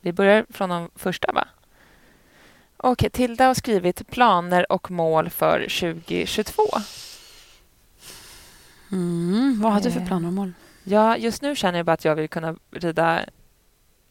[0.00, 1.48] vi börjar från de första, va?
[2.76, 6.62] Okej, Tilda har skrivit planer och mål för 2022.
[8.92, 10.06] Mm, vad hade du för Eh.
[10.06, 10.52] planer och mål?
[10.84, 13.20] Ja, just nu känner jag bara att jag vill kunna rida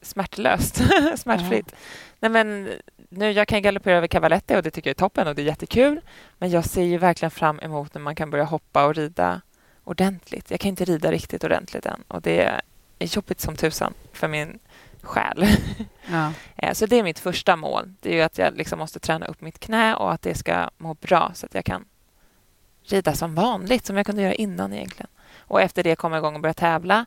[0.06, 0.82] smärtlöst,
[1.18, 1.76] smärtfritt.
[2.20, 2.70] Nej, men
[3.10, 5.46] nu, jag kan galoppera över Cavaletti och det tycker jag är toppen och det är
[5.46, 6.02] jättekul.
[6.38, 9.41] Men jag ser ju verkligen fram emot när man kan börja hoppa och rida
[9.84, 10.52] ordentligt.
[10.52, 12.62] Jag kan inte rida riktigt ordentligt än och det är
[13.00, 14.60] jobbigt som tusan för min
[15.02, 15.48] själ.
[16.12, 16.32] Ja.
[16.56, 17.94] Eh, Så det är mitt första mål.
[18.02, 20.70] Det är ju att jag liksom måste träna upp mitt knä och att det ska
[20.78, 21.86] må bra så att jag kan
[22.84, 25.10] rida som vanligt, som jag kunde göra innan egentligen.
[25.39, 27.06] Och efter det komma igång och börja tävla.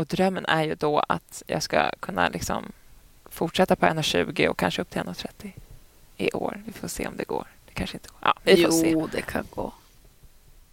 [0.00, 2.72] Och drömmen är ju då att jag ska kunna liksom
[3.30, 5.52] fortsätta på 1,20 och kanske upp till 1,30
[6.16, 6.62] i år.
[6.66, 7.46] Vi får se om det går.
[7.66, 8.18] Det kanske inte går.
[8.22, 8.90] Ja, vi får se.
[8.90, 9.72] Jo, det kan gå.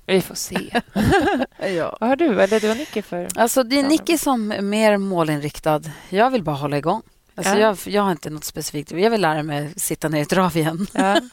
[0.05, 0.81] Vi får se.
[1.75, 1.97] Ja.
[1.99, 3.27] Vad har du eller du och Nicky för...
[3.35, 3.83] Alltså, det är.
[3.87, 5.81] Nicky som är mer målinriktad.
[6.09, 7.01] Jag vill bara hålla igång.
[7.35, 7.59] Alltså, Ja.
[7.59, 8.91] jag, jag har inte något specifikt.
[8.91, 10.87] Jag vill lära mig sitta ner i trav igen.
[10.93, 11.21] Ja.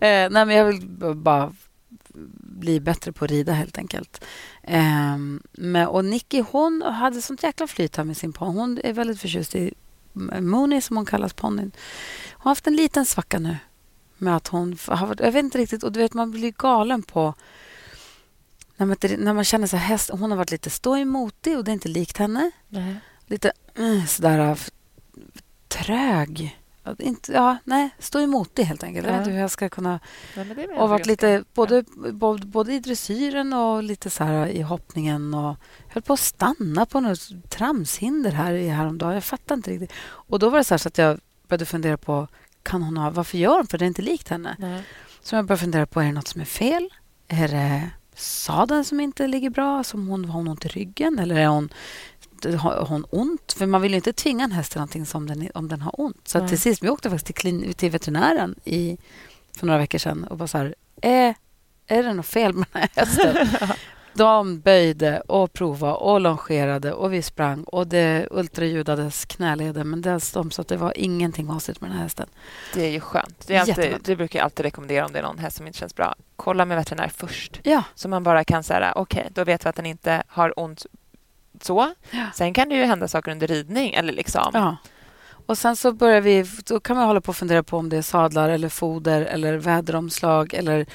[0.00, 0.80] Eh, nej, men jag vill
[1.14, 1.52] bara
[2.40, 4.24] bli bättre på att rida helt enkelt.
[4.62, 8.58] Ehm, men, och Nicky hon hade sånt jäkla flyt här med sin ponny.
[8.58, 9.74] Hon är väldigt förtjust i
[10.40, 11.72] Mooney som hon kallas ponnyn.
[12.32, 13.56] Hon har haft en liten svacka nu.
[14.18, 17.02] Med att hon har varit, jag vet inte riktigt, och du vet man blir galen
[17.02, 17.34] på
[18.76, 21.70] när man, när man känner så här, häst, hon har varit lite ståimotig och det
[21.70, 22.50] är inte likt henne.
[22.68, 22.96] Nej.
[23.26, 24.58] Lite mm, sådär
[25.68, 26.58] trög.
[26.84, 29.06] Ja, Inte, ja, nej, stå emot det helt enkelt.
[29.06, 29.22] Jag vet Ja.
[29.22, 30.00] inte hur jag ska kunna
[30.34, 35.34] väl och varit lite både, både, både i dressyren och lite så här i hoppningen.
[35.34, 35.56] Och
[35.88, 39.14] höll på att stanna på något tramshinder här i häromdagen.
[39.14, 39.92] Jag fattar inte riktigt.
[40.06, 42.28] Och då var det så, så att jag började fundera på
[42.62, 43.66] kan hon ha, varför gör hon?
[43.66, 44.56] För det är inte likt henne.
[44.58, 44.82] Nej.
[45.22, 46.88] Så jag började fundera på, är det något som är fel?
[47.28, 49.84] Är det sadeln som inte ligger bra?
[49.84, 51.18] Som hon, har hon ont i ryggen?
[51.18, 51.68] Eller är hon,
[52.58, 53.52] har hon ont?
[53.52, 56.28] För man vill ju inte tvinga en häst någonting som den, om den har ont.
[56.28, 58.98] Så till sist, vi åkte faktiskt till, klin, till veterinären i,
[59.56, 61.34] för några veckor sedan och bara så här, är,
[61.86, 63.48] är det något fel med den här hästen?
[64.14, 70.32] De böjde och provade och longerade och vi sprang och det ultraljudades knäleder men det,
[70.34, 72.28] de sa att det var ingenting konstigt med den här hästen.
[72.74, 73.46] Det är ju skönt.
[73.46, 75.78] Det, är alltid, det brukar jag alltid rekommendera om det är någon häst som inte
[75.78, 76.14] känns bra.
[76.36, 77.60] Kolla med veterinär först.
[77.62, 80.86] Ja, Så man bara kan säga, okej, då vet vi att den inte har ont
[81.64, 81.94] så.
[82.10, 82.26] Ja.
[82.34, 83.94] Sen kan det ju hända saker under ridning.
[83.94, 84.50] Eller liksom.
[84.54, 84.76] Ja.
[85.46, 87.96] Och sen så börjar vi, då kan man hålla på och fundera på om det
[87.96, 90.86] är sadlar eller foder eller väderomslag eller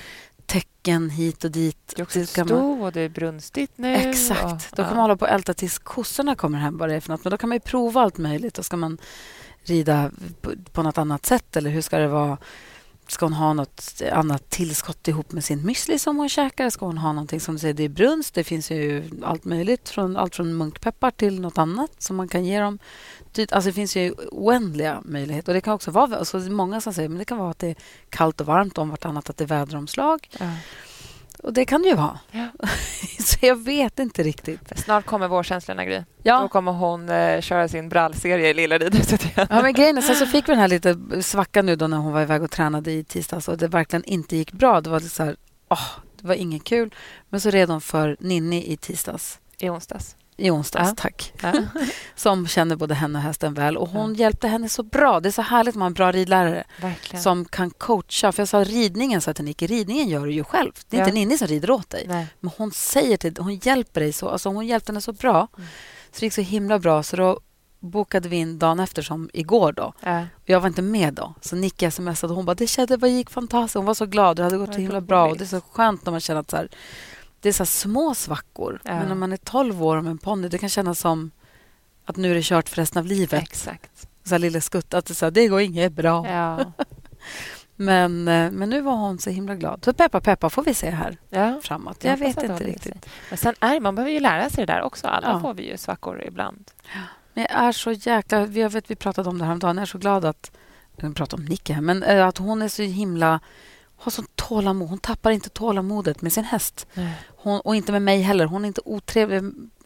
[0.46, 1.94] tecken hit och dit.
[1.96, 3.96] Det är också kan man- sto och det är brunstigt nu.
[3.96, 4.44] Exakt.
[4.44, 7.00] Och, Då kan man hålla på och älta tills kossorna kommer hem vad det är
[7.00, 7.24] för något.
[7.24, 8.54] Men då kan man ju prova allt möjligt.
[8.54, 8.98] Då ska man
[9.64, 12.38] rida på, på något annat sätt eller hur ska det vara?
[13.12, 16.70] Ska hon ha något annat tillskott ihop med sin müsli som hon käkar?
[16.70, 18.34] Ska hon ha någonting som du säger, det är brunst.
[18.34, 19.90] Det finns ju allt möjligt.
[19.90, 22.80] Från, allt från munkpeppar till något annat som man kan ge dem.
[23.32, 25.52] Typ, alltså det finns ju oändliga möjligheter.
[25.52, 27.68] Och det kan också vara, alltså många som säger men det kan vara att det
[27.68, 27.76] är
[28.10, 30.30] kallt och varmt om vartannat, att det är väderomslag.
[30.40, 30.52] Ja.
[31.44, 32.20] Och det kan det ju vara.
[32.32, 32.48] Ja.
[33.20, 34.80] Så jag vet inte riktigt.
[34.80, 35.98] Snart kommer vårkänslorna, Gry.
[35.98, 39.48] Då Ja, kommer hon eh, köra sin brallserie i Lilla ridhuset igen.
[39.50, 41.98] ja men grejen är, sen så fick vi den här lite svackan nu då när
[41.98, 44.82] hon var iväg och tränade i tisdags och det verkligen inte gick bra.
[44.82, 45.36] Det var lite så här,
[45.70, 45.88] åh,
[46.22, 46.96] det var inget kul.
[47.30, 49.40] Men så red hon för Ninni i tisdags.
[49.58, 50.16] I onsdags.
[50.40, 50.96] I onsdags, Ja.
[50.98, 51.34] tack.
[51.42, 51.54] Ja.
[52.16, 53.78] Som känner både henne och hästen väl.
[53.78, 55.20] Och hon hjälpte henne så bra.
[55.20, 57.24] Det är så härligt med en bra ridlärare Verkligen.
[57.24, 58.32] som kan coacha.
[58.32, 60.72] För jag sa ridningen, så att Nicky, ridningen gör du ju själv.
[60.90, 61.06] Det är Ja.
[61.08, 62.06] inte Ninni som rider åt dig.
[62.08, 62.28] Nej.
[62.40, 64.30] Men hon säger till hon hjälper dig så.
[64.30, 65.48] Alltså hon hjälpte henne så bra.
[65.58, 65.68] Mm.
[66.12, 67.04] Så det gick så himla bra.
[67.04, 67.40] Så då
[67.82, 69.72] bokade vi in dagen efter, som igår.
[69.74, 69.94] då.
[70.04, 70.20] Ja.
[70.22, 71.34] Och jag var inte med då.
[71.42, 73.76] Så Nicky smsade och hon bara, det kände, det gick fantastiskt.
[73.76, 74.38] Hon var så glad.
[74.38, 75.28] Det hade gått så himla bra.
[75.30, 76.70] Och det är så skönt när man känner att så här,
[77.42, 78.82] det är så små svackor.
[78.84, 78.96] Ja.
[78.96, 81.32] Men när man är 12 år och med en ponny, det kan kännas som
[82.06, 83.44] att nu är det kört för resten av livet.
[83.44, 84.08] Exakt.
[84.24, 86.28] Så här lille skutt, att det, så här, det går inget bra.
[86.28, 86.72] Ja.
[87.82, 89.86] Men, eh, men nu var hon så himla glad.
[89.86, 91.60] Så peppa, peppa får vi se här ja.
[91.64, 92.04] framåt.
[92.04, 93.06] Jag Jag, vet inte riktigt.
[93.30, 95.08] Men sen är man behöver ju lära sig det där också.
[95.08, 96.72] Alla får vi ju svackor ibland.
[97.34, 98.46] Men jag är så jäkla...
[98.46, 99.78] Jag vet, vi pratade om det här om dagen.
[99.78, 100.52] Jag är så glad att...
[100.96, 103.40] Jag pratar om Nicky här, men eh, att hon är så himla...
[104.02, 104.90] Har sånt tålamod.
[104.90, 106.88] Hon tappar inte tålamodet med sin häst.
[107.28, 108.46] Hon, och inte med mig heller.
[108.46, 109.42] Hon är inte otrevlig.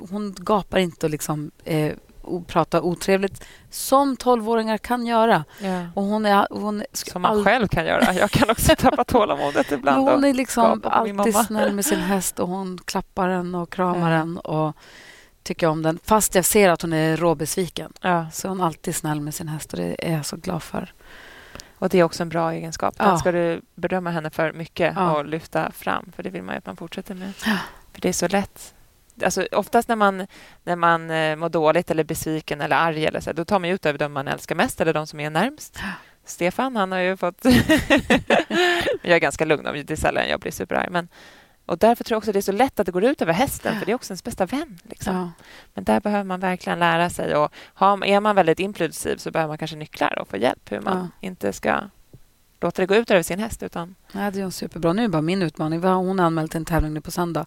[0.10, 1.52] Hon gapar inte och liksom...
[1.64, 1.94] Eh,
[2.26, 5.44] och prata otrevligt som tolvåringar kan göra.
[5.62, 5.86] Ja.
[5.96, 8.14] Och hon är, hon är, Som man själv kan göra.
[8.14, 10.10] Jag kan också tappa tålamodet ibland.
[10.10, 14.18] hon är liksom alltid snäll med sin häst och hon klappar den och kramar Ja.
[14.18, 14.78] den och
[15.44, 16.00] tycker om den.
[16.04, 18.26] Fast jag ser att hon är råbesviken Ja.
[18.34, 20.94] så är hon alltid snäll med sin häst och det är jag så glad för.
[21.84, 22.98] Och det är också en bra egenskap.
[22.98, 23.18] Den Ja.
[23.18, 25.16] ska du berömma henne för mycket Ja.
[25.16, 26.12] och lyfta fram.
[26.16, 27.34] För det vill man ju att man fortsätter med.
[27.46, 27.58] Ja.
[27.94, 28.74] För det är så lätt.
[29.24, 30.28] Alltså, oftast när man,
[30.64, 33.86] när man eh, mår dåligt eller besviken eller arg eller så, då tar man ut
[33.86, 35.80] över de man älskar mest eller de som är närmst.
[36.26, 37.46] Stefan, han har ju fått...
[39.02, 40.88] jag är ganska lugn, det är sällan jag blir superarg.
[40.92, 41.08] Men,
[41.66, 43.80] och därför tror jag också det är så lätt att det går ut över hästen,
[43.80, 44.80] för det är också ens bästa vän.
[44.84, 45.16] Liksom.
[45.16, 45.32] Ja.
[45.74, 47.36] Men där behöver man verkligen lära sig.
[47.36, 50.82] Och har, är man väldigt impulsiv så behöver man kanske nycklar och få hjälp hur
[50.82, 51.82] man inte ska
[52.62, 53.64] låta det gå ut över sin häst.
[53.64, 54.94] Utan, Ja, det är superbra.
[54.94, 55.84] Nu är bara min utmaning.
[55.84, 57.46] Hon har anmält en tävling nu på söndag.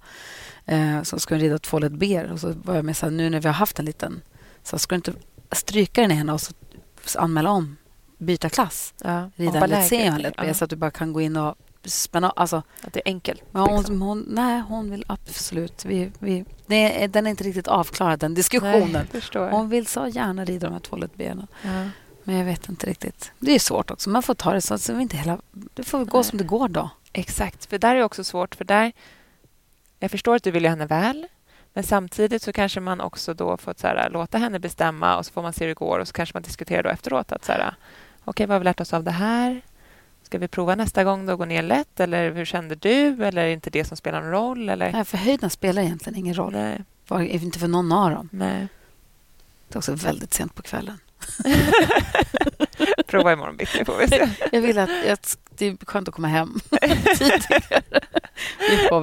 [0.65, 2.33] Eh, så ska hon rida två let ber.
[2.33, 4.23] Och så var jag med så här, nu när vi har haft en liten...
[4.63, 5.13] Så ska du inte
[5.53, 6.55] stryka den henne och så
[7.19, 7.77] anmäla om?
[8.19, 8.95] Byta klass?
[9.05, 11.21] ja, Rida en C och en let B Ja, så att du bara kan gå
[11.21, 11.55] in och
[11.90, 13.42] spänna alltså, att det är enkelt.
[13.53, 14.03] ja, hon, liksom.
[14.03, 15.85] hon, Nej, hon vill absolut...
[15.85, 19.07] Vi, vi, det är, den är inte riktigt avklarad, den diskussionen.
[19.12, 19.51] Nej.
[19.51, 21.33] Hon vill så gärna rida de här två let B.
[21.62, 21.88] Ja.
[22.25, 23.33] Men jag vet inte riktigt.
[23.38, 24.11] Det är svårt också.
[24.11, 24.79] Man får ta det så.
[24.79, 26.25] så vi inte hela, det får väl gå Nej.
[26.25, 26.90] som det går då.
[27.12, 28.55] Exakt, för där är det också svårt.
[28.55, 28.92] För där,
[29.99, 31.27] jag förstår att du vill henne väl,
[31.72, 35.33] men samtidigt så kanske man också då får så här, låta henne bestämma och så
[35.33, 37.53] får man se hur det går och så kanske man diskuterar då efteråt att så
[37.53, 37.75] här,
[38.25, 39.62] okej, vad har vi lärt oss av det här?
[40.27, 42.01] Ska vi prova nästa gång då gå ner lätt?
[42.01, 43.25] Eller hur kände du?
[43.25, 44.69] Eller är inte det som spelar någon roll?
[44.69, 44.93] Eller?
[44.93, 46.53] Nej, för höjden spelar egentligen ingen roll.
[46.53, 48.29] Nej, Var, inte för någon av dem.
[48.33, 48.69] nej.
[49.69, 50.99] Det är också väldigt sent på kvällen.
[53.07, 54.29] Prova imorgon bitti får vi se.
[54.53, 56.61] Jag vill att, att det är skönt att komma hem
[57.19, 57.83] tidigare.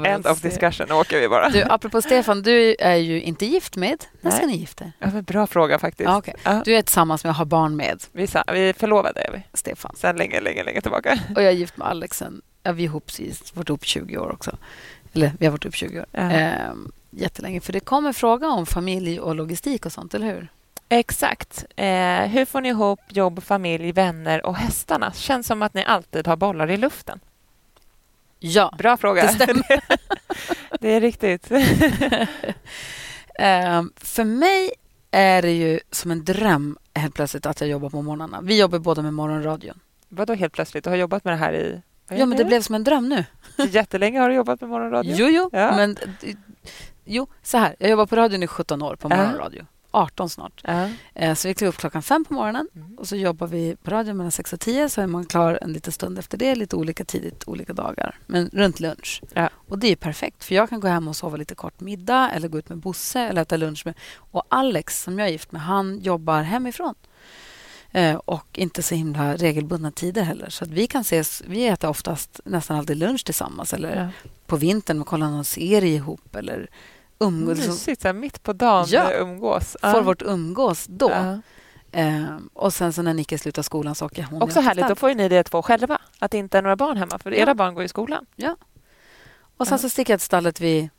[0.05, 1.49] End of discussion, då åker vi bara.
[1.49, 4.05] Du, apropå Stefan, du är ju inte gift med.
[4.21, 4.91] När ska ni gifta er?
[4.99, 6.09] Ja, bra fråga faktiskt.
[6.09, 6.33] Okej.
[6.43, 9.31] Ja, Du är tillsammans med och har barn med vi, sa, vi är förlovade är
[9.31, 9.41] vi.
[9.53, 9.95] Stefan.
[9.97, 11.19] Sen länge, länge, länge tillbaka.
[11.36, 14.17] Och jag är gift med Alex sen, ja, vi är ihop, precis- varit ihop 20
[14.17, 14.57] år också.
[15.13, 16.05] Eller vi har varit ihop 20 år.
[16.12, 16.19] Ja.
[16.19, 17.62] Ehm, jättelänge.
[17.62, 20.47] För det kommer fråga om familj och logistik och sånt, eller hur?
[20.89, 21.65] Exakt.
[21.75, 25.11] Eh, hur får ni ihop jobb, familj, vänner och hästarna?
[25.11, 27.19] Känns som att ni alltid har bollar i luften.
[28.39, 29.21] Ja, Bra fråga.
[29.21, 29.83] det stämmer.
[30.79, 31.51] det är riktigt.
[33.39, 34.71] Ehm, för mig
[35.11, 38.41] är det ju som en dröm helt plötsligt att jag jobbar på morgnarna.
[38.41, 39.79] Vi jobbar båda med morgonradion.
[40.09, 40.83] Vadå helt plötsligt?
[40.83, 41.81] Du har jobbat med det här i...
[42.07, 43.25] vad Ja, men det blev som en dröm nu.
[43.67, 45.15] Jättelänge har du jobbat med morgonradio.
[45.17, 45.49] Jo, jo.
[45.51, 45.75] Ja.
[45.75, 45.97] Men,
[47.05, 47.75] jo, så här.
[47.79, 49.65] Jag jobbar på radion i 17 år, på morgonradio.
[49.93, 50.62] 18 snart.
[51.15, 52.97] Eh, Så vi kliver upp klockan fem på morgonen Mm.
[52.97, 55.73] och så jobbar vi på radion mellan 6 och 10 så är man klar en
[55.73, 58.15] liten stund efter det, lite olika tidigt, olika dagar.
[58.27, 59.21] Men runt lunch.
[59.34, 59.49] Ja.
[59.67, 62.47] Och det är perfekt för jag kan gå hem och sova lite kort middag eller
[62.47, 63.93] gå ut med Bosse eller äta lunch med.
[64.17, 66.95] Och Alex som jag är gift med, han jobbar hemifrån.
[67.91, 70.49] Eh, och inte så himla regelbundna tider heller.
[70.49, 74.29] Så att vi kan ses, vi äter oftast nästan alltid lunch tillsammans eller Ja.
[74.47, 76.67] på vintern och kollar någon serie ihop eller
[77.27, 77.67] umgås.
[77.67, 79.12] Mysigt, så här mitt på dagen Ja.
[79.12, 79.17] ja.
[79.17, 79.77] umgås.
[79.81, 81.09] Får vårt umgås då.
[81.09, 81.39] Ja.
[81.99, 85.09] Eh, och sen så när Nicke slutar skolan så åker hon Också härligt, då får
[85.09, 86.01] ju ni det två själva.
[86.19, 87.38] Att det inte är några barn hemma, för Ja.
[87.38, 88.25] era barn går i skolan.
[89.57, 89.77] Och sen Ja.
[89.77, 90.89] så sticker jag till stallet vid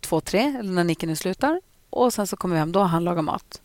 [0.00, 1.60] två, tre, eller när Nicke nu slutar.
[1.90, 3.62] Och sen så kommer vi hem, då har han lagat mat.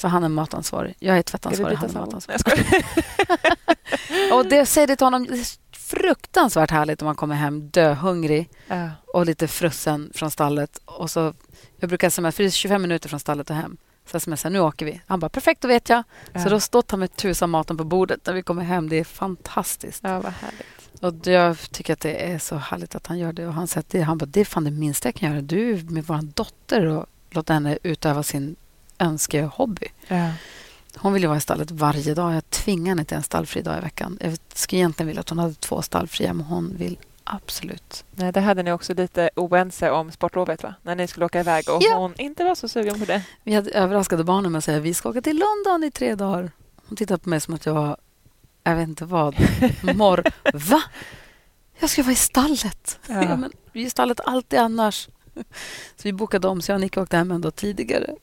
[0.00, 0.94] För han är matansvarig.
[0.98, 2.40] Jag är tvättansvarig, han är matansvarig.
[2.46, 4.32] Nej.
[4.32, 8.48] Och det säger det till honom, det är fruktansvärt härligt om man kommer hem döhungrig
[8.66, 8.88] Ja.
[9.14, 10.80] och lite frusen från stallet.
[10.84, 11.34] Och så,
[11.76, 13.76] jag brukar smsa, för det är 25 minuter från stallet och hem.
[14.06, 15.00] Så smsar nu åker vi.
[15.06, 16.02] Han bara, perfekt, då vet jag.
[16.32, 16.42] Ja.
[16.42, 18.88] Så då stått han med tusan maten på bordet när vi kommer hem.
[18.88, 20.00] Det är fantastiskt.
[20.04, 20.66] ja, vad härligt.
[21.22, 23.46] Och jag tycker att det är så härligt att han gör det.
[23.46, 25.40] Och han säger att det, han bara, det är fan det minsta jag kan göra.
[25.40, 28.56] Du med vår dotter och låta henne utöva sin
[29.00, 29.86] önskehobby.
[30.08, 30.30] Ja.
[30.96, 32.34] Hon vill ju vara i stallet varje dag.
[32.34, 34.18] Jag tvingar henne till en stallfri dag i veckan.
[34.20, 38.04] Jag skulle egentligen vilja att hon hade två stallfria, men hon vill absolut.
[38.10, 40.74] Nej, det hade ni också lite oense om sportlovet, va?
[40.82, 41.96] När ni skulle åka iväg och Ja.
[41.96, 43.22] hon inte var så sugen på det.
[43.44, 46.14] Vi hade överraskade barnen med att säga att vi ska åka till London i tre
[46.14, 46.50] dagar.
[46.86, 47.96] Hon tittade på mig som att jag var,
[48.64, 49.34] jag vet inte vad,
[49.94, 50.24] morr.
[50.54, 50.82] Va?
[51.78, 52.98] Jag ska vara i stallet.
[53.06, 53.14] Ja.
[53.22, 53.36] Ja.
[53.36, 55.08] men vi är i stallet alltid annars.
[55.96, 58.14] Så vi bokade om, så jag och Nicke åkte hem en dag tidigare.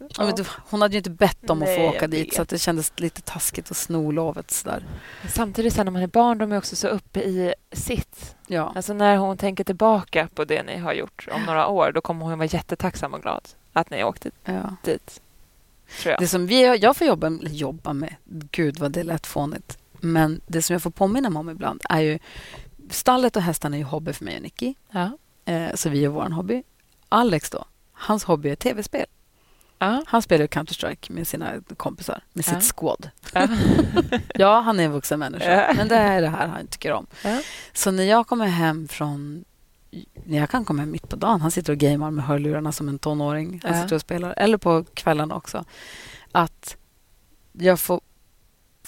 [0.00, 0.24] Ja.
[0.24, 2.42] men det- hon hade ju inte bett om att Nej, få jag åka dit så
[2.42, 4.50] att det kändes lite taskigt att sno lovet.
[4.50, 4.84] Sådär.
[5.28, 8.34] Samtidigt sen när man är barn, de är också så uppe i sitt.
[8.46, 8.72] Ja.
[8.76, 12.24] Alltså när hon tänker tillbaka på det ni har gjort om några år, då kommer
[12.26, 14.76] hon vara jättetacksam och glad att ni åkte Ja.
[14.84, 15.20] dit.
[16.02, 16.20] Tror jag.
[16.20, 19.78] Det som vi, jag får jobba, jobba med, gud vad det lät fånigt.
[20.00, 22.18] Men det som jag får påminna mig om ibland är ju...
[22.90, 24.74] Stallet och hästarna är ju hobby för mig och Nicky.
[24.90, 25.10] Ja.
[25.44, 26.62] Eh, så vi är vår hobby.
[27.08, 29.06] Alex då, hans hobby är tv-spel.
[29.82, 30.02] Ja.
[30.06, 32.60] Han spelar Counter-Strike med sina kompisar, med sitt Ja.
[32.60, 33.10] squad.
[33.32, 33.48] Ja.
[34.34, 37.06] Ja, han är en vuxen människa, men det är det här han tycker om.
[37.72, 39.44] Så när jag kommer hem från...
[40.24, 42.88] När jag kan komma hem mitt på dagen, han sitter och gamer med hörlurarna som
[42.88, 43.60] en tonåring.
[43.64, 45.64] Han sitter och spelar, eller på kvällarna också.
[46.32, 46.76] Att
[47.52, 48.00] jag får...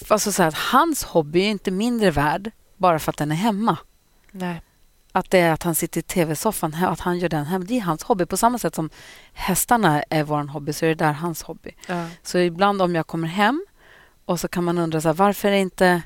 [0.07, 3.35] Alltså så här, att hans hobby är inte mindre värd bara för att den är
[3.35, 3.77] hemma.
[4.31, 4.61] Nej.
[5.15, 7.65] Att det är att han sitter i tv-soffan, att han gör den hemma.
[7.65, 8.25] Det är hans hobby.
[8.25, 8.89] På samma sätt som
[9.33, 11.71] hästarna är vår hobby så är det där hans hobby.
[11.87, 12.07] Ja.
[12.23, 13.65] Så ibland om jag kommer hem
[14.25, 16.01] och så kan man undra så här, varför är inte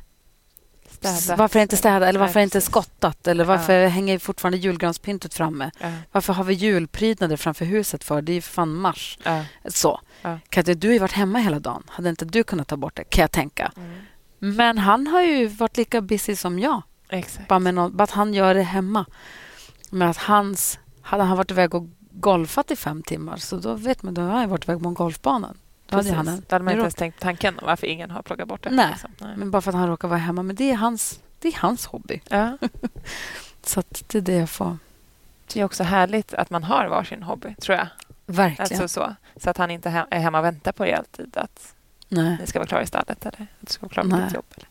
[1.00, 1.40] Städat.
[1.40, 3.90] varför inte städat eller varför inte skottat eller varför Ja.
[3.90, 5.72] hänger fortfarande julgranspyntet framme?
[5.80, 5.92] Ja.
[6.12, 8.22] Varför har vi julprydnader framför huset för?
[8.22, 9.18] Det är ju fan mars.
[9.24, 9.44] Ja.
[9.66, 10.00] Så.
[10.22, 10.40] Ja.
[10.50, 11.84] Katja, du har ju varit hemma hela dagen.
[11.90, 13.72] Hade inte du kunnat ta bort det, kan jag tänka.
[13.78, 14.56] Mm.
[14.56, 16.82] Men han har ju varit lika busy som jag.
[17.10, 17.48] Exakt.
[17.48, 19.06] Bara, med någon, bara att han gör det hemma.
[19.90, 20.80] Men att hans...
[21.02, 24.30] Hade han varit iväg och golfat i fem timmar så då vet man, då har
[24.30, 25.54] han varit iväg på en golfbana.
[25.90, 28.48] Då hade han Då hade man inte ens tänkt tanken om varför ingen har plockat
[28.48, 28.70] bort det.
[28.70, 28.88] Nej.
[28.90, 29.12] Liksom.
[29.18, 29.38] Nej.
[29.38, 30.44] Men bara för att han råkar vara hemma.
[30.44, 32.22] Men det är hans, det är hans hobby.
[32.30, 32.58] Ja.
[33.64, 34.78] Så det är det jag får...
[35.54, 37.88] Det är också härligt att man har varsin hobby, tror jag.
[38.26, 38.82] Verkligen.
[38.82, 41.38] Alltså så, så att han inte är hemma och väntar på er alltid.
[41.38, 41.76] Att
[42.08, 42.38] Nej.
[42.40, 44.26] ni ska vara klara i stallet eller att du ska vara klar med Nej.
[44.28, 44.46] ditt jobb.
[44.56, 44.69] Eller.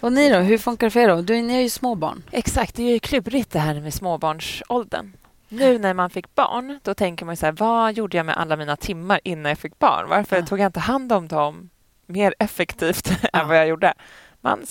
[0.00, 0.38] Och ni då?
[0.38, 1.08] Hur funkar det för er?
[1.08, 1.22] Då?
[1.22, 2.22] Du, ni har ju små barn.
[2.30, 5.12] Exakt, det är ju klurigt det här med småbarnsåldern.
[5.48, 8.36] Nu när man fick barn, då tänker man ju så här, vad gjorde jag med
[8.36, 10.08] alla mina timmar innan jag fick barn?
[10.08, 10.46] Varför Ja.
[10.46, 11.70] tog jag inte hand om dem
[12.06, 13.40] mer effektivt Ja.
[13.40, 13.94] än vad jag gjorde?
[14.40, 14.64] Man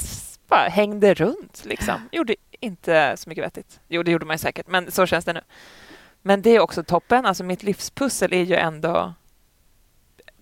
[0.48, 2.10] bara hängde runt, liksom.
[2.12, 3.80] Gjorde inte så mycket vettigt.
[3.88, 5.42] Jo, det gjorde man ju säkert, men så känns det nu.
[6.22, 7.26] Men det är också toppen.
[7.26, 9.14] Alltså mitt livspussel är ju ändå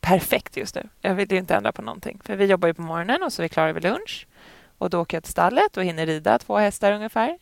[0.01, 0.89] perfekt just nu.
[1.01, 2.19] Jag vill ju inte ändra på någonting.
[2.23, 4.27] För vi jobbar ju på morgonen och så är vi klara vid lunch.
[4.77, 7.37] Och då åker jag till stallet och hinner rida två hästar ungefär.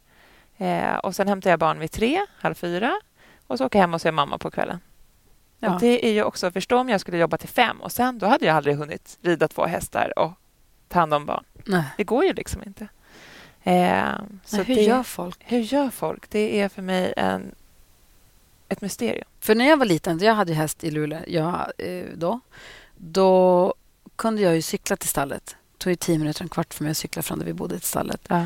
[0.57, 2.95] Eh, och sen hämtar jag barn vid tre, halv fyra.
[3.47, 4.79] Och så åker jag hem och ser mamma på kvällen.
[5.59, 5.73] Ja.
[5.73, 8.25] Och det är ju också, förstå om jag skulle jobba till fem och sen då
[8.25, 10.31] hade jag aldrig hunnit rida två hästar och
[10.87, 11.43] ta hand om barn.
[11.65, 11.83] Nej.
[11.97, 12.87] Det går ju liksom inte.
[13.63, 15.37] Eh, så Men hur det, gör folk?
[15.39, 16.29] hur gör folk?
[16.29, 17.55] Det är för mig en,
[18.69, 19.27] ett mysterium.
[19.39, 22.39] För när jag var liten, jag hade häst i Luleå jag, eh, då.
[22.95, 23.73] Då
[24.15, 25.55] kunde jag ju cykla till stallet.
[25.77, 27.87] Tog ju tio minuter, en kvart för mig att cykla från där vi bodde till
[27.87, 28.21] stallet.
[28.27, 28.45] Ja.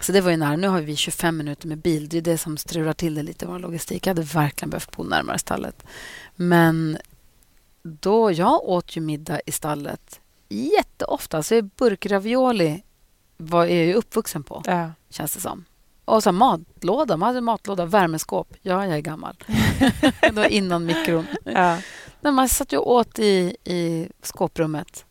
[0.00, 0.56] Så det var ju nära.
[0.56, 2.08] Nu har vi 25 minuter med bil.
[2.08, 4.06] Det är det som strular till det lite, vår logistik.
[4.06, 5.84] Jag hade verkligen behövt bo närmare stallet.
[6.36, 6.98] Men
[7.82, 11.42] då, jag åt ju middag i stallet jätteofta.
[11.42, 12.82] Så burkravioli
[13.36, 14.90] var jag ju uppvuxen på, Ja.
[15.10, 15.64] känns det som.
[16.04, 17.16] Och så matlåda.
[17.16, 18.54] Man hade matlåda, värmeskåp.
[18.62, 19.36] Ja, jag är gammal.
[20.20, 21.26] det var innan mikron.
[21.44, 21.78] Ja.
[22.20, 25.04] Men man satt ju åt i, i skåprummet.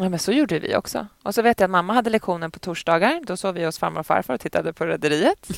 [0.00, 1.06] Ja, men så gjorde vi också.
[1.22, 3.20] Och så vet jag att mamma hade lektioner på torsdagar.
[3.26, 5.50] Då sov vi hos farmor och farfar och tittade på Rederiet.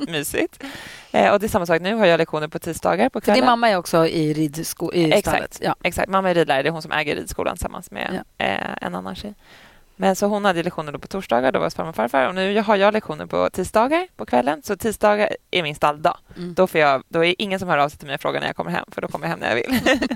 [0.08, 0.64] Mysigt.
[1.12, 1.94] Eh, och det är samma sak nu.
[1.94, 3.40] har jag lektioner på tisdagar på För kvällen.
[3.40, 4.52] din mamma är också i
[4.92, 5.58] i Exakt.
[5.62, 5.76] Ja.
[5.82, 6.08] Exakt.
[6.08, 6.62] Mamma är ridlärare.
[6.62, 9.34] Det är hon som äger ridskolan tillsammans med eh, en annan tjej.
[9.96, 11.52] Men så hon hade lektioner då på torsdagar.
[11.52, 12.28] Då var hos farmor och farfar.
[12.28, 14.62] Och nu har jag lektioner på tisdagar på kvällen.
[14.62, 16.18] Så tisdagar är min stalldag.
[16.36, 16.54] Mm.
[16.54, 18.40] Då, får jag, då är det ingen som hör av sig till mig och frågar
[18.40, 18.84] när jag kommer hem.
[18.92, 19.80] För då kommer jag hem när jag vill.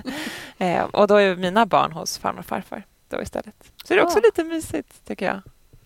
[0.57, 3.55] eh, och då är mina barn hos farmor och farfar då istället.
[3.83, 4.21] Så det är också Ja.
[4.25, 5.41] lite mysigt, tycker jag.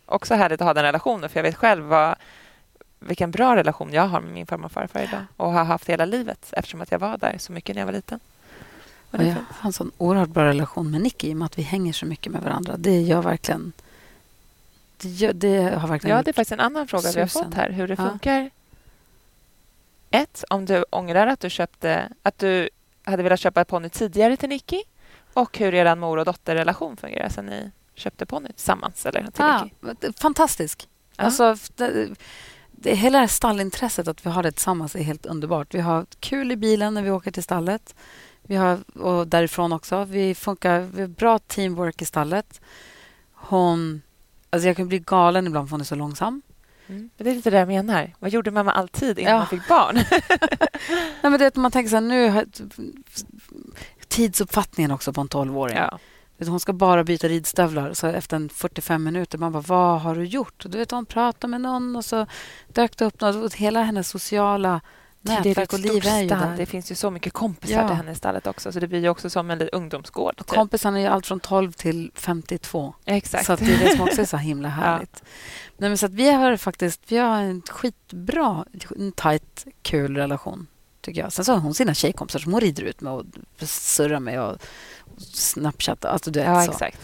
[0.05, 2.15] Också härligt att ha den relationen, för jag vet själv vad,
[2.99, 6.05] vilken bra relation jag har med min farmor och farfar idag och har haft hela
[6.05, 8.19] livet eftersom att jag var där så mycket när jag var liten.
[9.11, 9.47] Och jag fint.
[9.51, 12.05] har en sån oerhört bra relation med Nicky i och med att vi hänger så
[12.05, 12.75] mycket med varandra.
[12.77, 13.71] Det gör verkligen...
[14.97, 16.17] Det, gör, det har verkligen...
[16.17, 17.43] Ja, det är faktiskt en annan fråga vi har Susen.
[17.45, 18.09] fått här, hur det Ja.
[18.09, 18.49] funkar.
[20.11, 22.69] Ett, om du ångrar att du köpte, att du
[23.03, 24.83] hade velat köpa ett ponny tidigare till Nicky
[25.33, 29.27] och hur er mor och dotterrelation fungerar sen ni köpte ponny tillsammans eller
[29.99, 30.87] det- fantastisk.
[31.17, 31.23] Ja.
[31.23, 32.09] Alltså, det,
[32.71, 35.73] det, hela det här stallintresset, att vi har det tillsammans, är helt underbart.
[35.73, 37.95] Vi har kul i bilen när vi åker till stallet.
[38.41, 40.03] Vi har, och därifrån också.
[40.05, 42.61] Vi funkar vi har bra teamwork i stallet.
[43.33, 44.01] Hon...
[44.49, 46.41] Alltså jag kan bli galen ibland för hon är så långsam.
[46.87, 47.09] Mm.
[47.17, 48.13] Men det är lite det jag menar.
[48.19, 49.37] Vad gjorde mamma alltid innan Ja.
[49.37, 49.95] man fick barn?
[50.89, 52.45] Nej, men det, är att man tänker så här, nu...
[54.15, 55.77] Tidsuppfattningen också på en 12-åring.
[55.77, 55.99] ja.
[56.47, 57.93] Hon ska bara byta ridstövlar.
[57.93, 60.65] Så efter en 45 minuter, man bara, vad har du gjort?
[60.65, 62.25] Och du vet, hon pratar med någon och så
[62.67, 63.35] dök det upp något.
[63.35, 64.81] Och Hela hennes sociala
[65.21, 66.39] nätverk och liv är ju stall.
[66.39, 66.57] där.
[66.57, 67.87] Det finns ju så mycket kompisar Ja.
[67.87, 68.71] till henne i stallet också.
[68.71, 70.37] Så det blir ju också som en ungdomsgård.
[70.37, 70.47] Typ.
[70.47, 72.93] kompisarna är ju allt från 12 till 52.
[73.05, 73.45] Exakt.
[73.45, 75.23] Så att det är det som också är så himla härligt.
[75.77, 78.65] Nej, men så vi har faktiskt vi har en skitbra,
[78.97, 80.67] en tajt, kul relation.
[81.03, 81.33] Tycker jag.
[81.33, 83.25] Sen så har hon sina tjejkompisar som hon rider ut med och
[83.59, 84.57] surrar med och
[85.17, 86.05] Snapchat.
[86.05, 86.71] Alltså, du vet, ja, så.
[86.71, 86.99] exakt.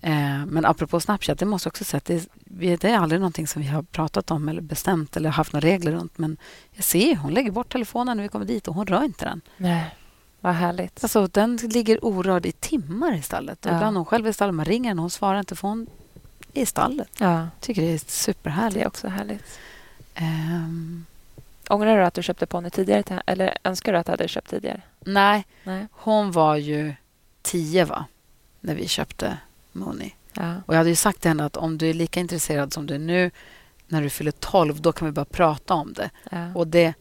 [0.00, 2.28] Eh, men apropå Snapchat, det måste jag också säga att det,
[2.76, 5.92] det är aldrig någonting som vi har pratat om eller bestämt eller haft några regler
[5.92, 6.18] runt.
[6.18, 6.36] Men
[6.72, 9.40] jag ser hon lägger bort telefonen när vi kommer dit och hon rör inte den.
[9.56, 9.96] Nej.
[10.40, 11.04] Vad härligt.
[11.04, 13.58] Alltså, den ligger orörd i timmar i stallet.
[13.62, 13.74] Ja.
[13.74, 14.54] Ibland hon själv i stallet.
[14.54, 15.86] Man ringer henne, hon svarar inte för hon
[16.54, 17.08] är i stallet.
[17.18, 18.74] Ja, tycker det är superhärligt.
[18.74, 19.58] det är också härligt.
[20.14, 21.04] Ehm,
[21.72, 23.02] Ångrar du att du köpte ponny tidigare?
[23.02, 24.82] till- Eller önskar du att du hade köpt tidigare?
[25.00, 25.86] nej, Nej.
[25.92, 26.94] hon var ju
[27.42, 28.04] tio va?
[28.60, 29.38] när vi köpte
[29.72, 30.14] Moni.
[30.32, 30.54] Ja.
[30.66, 32.94] Och jag hade ju sagt till henne att om du är lika intresserad som du
[32.94, 33.30] är nu
[33.86, 36.10] när du fyller 12, då kan vi börja prata om det.
[36.30, 36.54] Ja.
[36.54, 36.94] Och det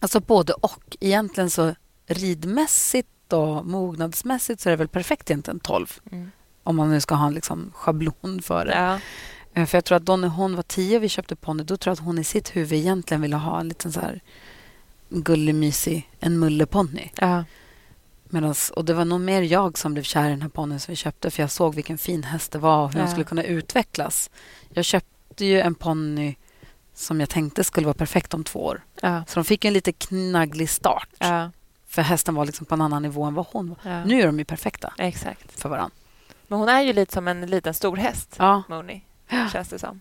[0.00, 0.96] alltså både och.
[1.00, 1.74] Egentligen så
[2.06, 6.00] ridmässigt och mognadsmässigt så är det väl perfekt egentligen 12.
[6.12, 6.30] Mm.
[6.62, 8.74] Om man nu ska ha en liksom schablon för det.
[8.74, 8.98] Ja.
[9.56, 11.76] Eh, För jag tror att då när hon var 10 och vi köpte ponny, då
[11.76, 14.20] tror jag att hon i sitt huvud egentligen ville ha en liten så här
[15.08, 17.10] gullig, mysig, en mulleponny.
[17.20, 17.44] Ja.
[18.28, 20.92] Medans, och det var nog mer jag som blev kär i den här ponnyn som
[20.92, 23.02] vi köpte för jag såg vilken fin häst det var och hur Ja.
[23.02, 24.30] den skulle kunna utvecklas.
[24.68, 26.34] Jag köpte ju en ponny
[26.94, 28.84] som jag tänkte skulle vara perfekt om två år.
[29.00, 29.24] Ja.
[29.28, 31.08] Så de fick en lite knagglig start.
[31.18, 31.50] Ja.
[31.86, 33.92] För hästen var liksom på en annan nivå än vad hon var.
[33.92, 34.04] Ja.
[34.04, 35.60] Nu är de ju perfekta Exakt.
[35.60, 35.94] för varandra.
[36.48, 39.02] Men hon är ju lite som en liten stor häst, Ja, Moni.
[39.52, 40.00] Känns det som.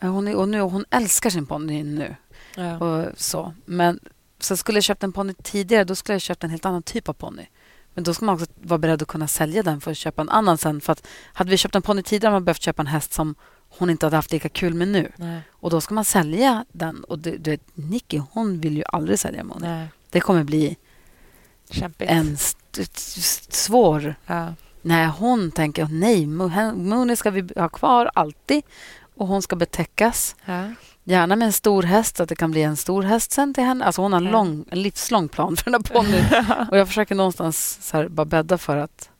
[0.00, 2.16] hon, är, och nu, hon älskar sin ponny nu.
[2.56, 2.78] Ja.
[2.78, 3.54] Och så.
[3.64, 4.00] Men
[4.38, 7.08] så skulle jag köpt en ponny tidigare, då skulle jag köpt en helt annan typ
[7.08, 7.46] av ponny.
[7.94, 10.28] Men då ska man också vara beredd att kunna sälja den för att köpa en
[10.28, 10.80] annan sen.
[10.80, 13.34] För att hade vi köpt en ponny tidigare hade man behövt köpa en häst som
[13.68, 15.12] hon inte hade haft lika kul med nu.
[15.16, 15.40] Nej.
[15.50, 17.04] Och då ska man sälja den.
[17.04, 19.66] Och du, du vet, Nicky, hon vill ju aldrig sälja Moni.
[19.68, 19.88] Nej.
[20.10, 20.76] Det kommer bli
[21.70, 22.10] Kämpigt.
[22.10, 22.36] en
[23.48, 24.14] svår...
[24.26, 24.54] Ja.
[24.86, 28.62] Nej, hon tänker nej, Mo- hen- Moni ska vi ha kvar alltid.
[29.14, 30.36] Och hon ska betäckas.
[30.44, 30.68] Ja.
[31.04, 33.64] Gärna med en stor häst, så att det kan bli en stor häst sen till
[33.64, 33.84] henne.
[33.84, 36.24] Alltså hon har en, lång, en livslång plan för den här ponnyn.
[36.70, 39.10] och jag försöker någonstans så här, bara bädda för att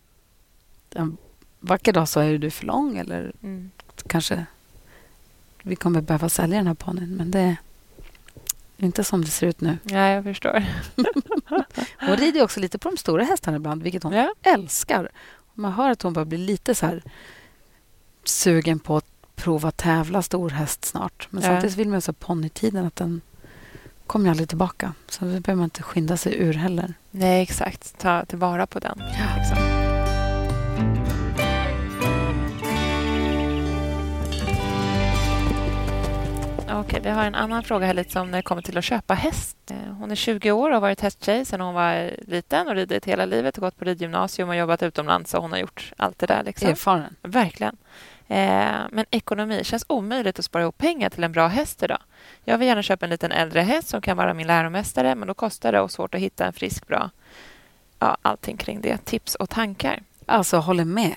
[0.94, 1.16] en
[1.60, 3.70] vacker dag så är du för lång eller Mm.
[4.06, 4.46] kanske
[5.62, 7.16] vi kommer behöva sälja den här ponnyn.
[7.16, 7.56] Men det är
[8.78, 9.78] inte som det ser ut nu.
[9.82, 10.64] ja, jag förstår.
[12.00, 14.34] Hon rider också lite på de stora hästarna ibland, vilket hon Ja.
[14.42, 15.08] älskar.
[15.59, 17.02] Man hör att hon börjar bli lite så här
[18.24, 21.28] sugen på att prova tävla stor häst snart.
[21.30, 21.48] Men Ja.
[21.48, 23.20] samtidigt vill man ju så ponnytiden att den
[24.07, 24.92] kommer ju aldrig tillbaka.
[25.09, 26.94] Så det behöver man inte skynda sig ur heller.
[27.11, 27.98] Nej, exakt.
[27.98, 28.98] Ta tillvara på den.
[28.98, 29.36] Ja.
[29.38, 29.76] Liksom.
[36.70, 39.14] Okej, vi har en annan fråga här lite som när det kommer till att köpa
[39.14, 39.56] häst.
[39.70, 43.04] Eh, Hon är 20 år och har varit hästtjej sedan hon var liten och ridit
[43.04, 46.26] hela livet och gått på ridgymnasium och jobbat utomlands och hon har gjort allt det
[46.26, 46.42] där.
[46.42, 46.68] Liksom.
[46.68, 47.16] Erfaren.
[47.22, 47.76] Verkligen.
[48.28, 51.98] Eh, men ekonomi känns omöjligt att spara ihop pengar till en bra häst idag.
[52.44, 55.34] Jag vill gärna köpa en liten äldre häst som kan vara min läromästare men då
[55.34, 57.10] kostar det och svårt att hitta en frisk bra.
[57.98, 59.04] Ja, allting kring det.
[59.04, 60.02] Tips och tankar.
[60.26, 61.14] Alltså, håller med.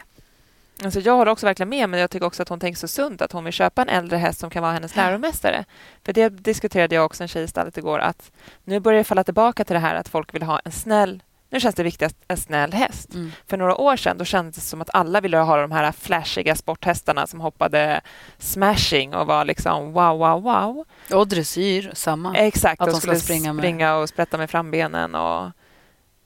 [0.84, 3.21] Alltså jag håller också verkligen med, men jag tycker också att hon tänker så sunt
[3.21, 5.65] att hon vill köpa en äldre häst som kan vara hennes läromästare.
[6.05, 8.32] För det diskuterade jag också en tjej i stallet igår, att
[8.63, 11.59] nu börjar det falla tillbaka till det här att folk vill ha en snäll nu
[11.59, 13.13] känns det viktigast en snäll häst.
[13.13, 13.32] Mm.
[13.47, 16.55] För några år sedan då kändes det som att alla ville ha de här flashiga
[16.55, 18.01] sporthästarna som hoppade
[18.38, 20.86] smashing och var liksom wow, wow, wow.
[21.13, 22.36] Och dressyr, samma.
[22.36, 25.51] Exakt, Att de skulle springa springa, och sprätta med frambenen och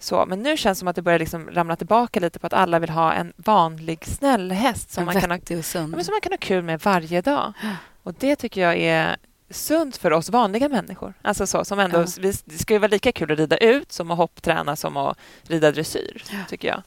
[0.04, 0.26] så.
[0.26, 2.80] Men nu känns det som att det börjar liksom ramla tillbaka lite på att alla
[2.80, 6.32] vill ha en vanlig snäll häst som en man, kan ha, ja, som man kan
[6.32, 7.54] ha kul med varje dag.
[8.04, 9.16] Och det tycker jag är
[9.50, 11.14] sunt för oss vanliga människor.
[11.22, 12.06] Alltså så, som ändå, Ja.
[12.20, 15.18] vi, det ska ju vara lika kul att rida ut som att hoppträna som att
[15.44, 16.38] rida dressyr, Ja.
[16.50, 16.82] tycker jag.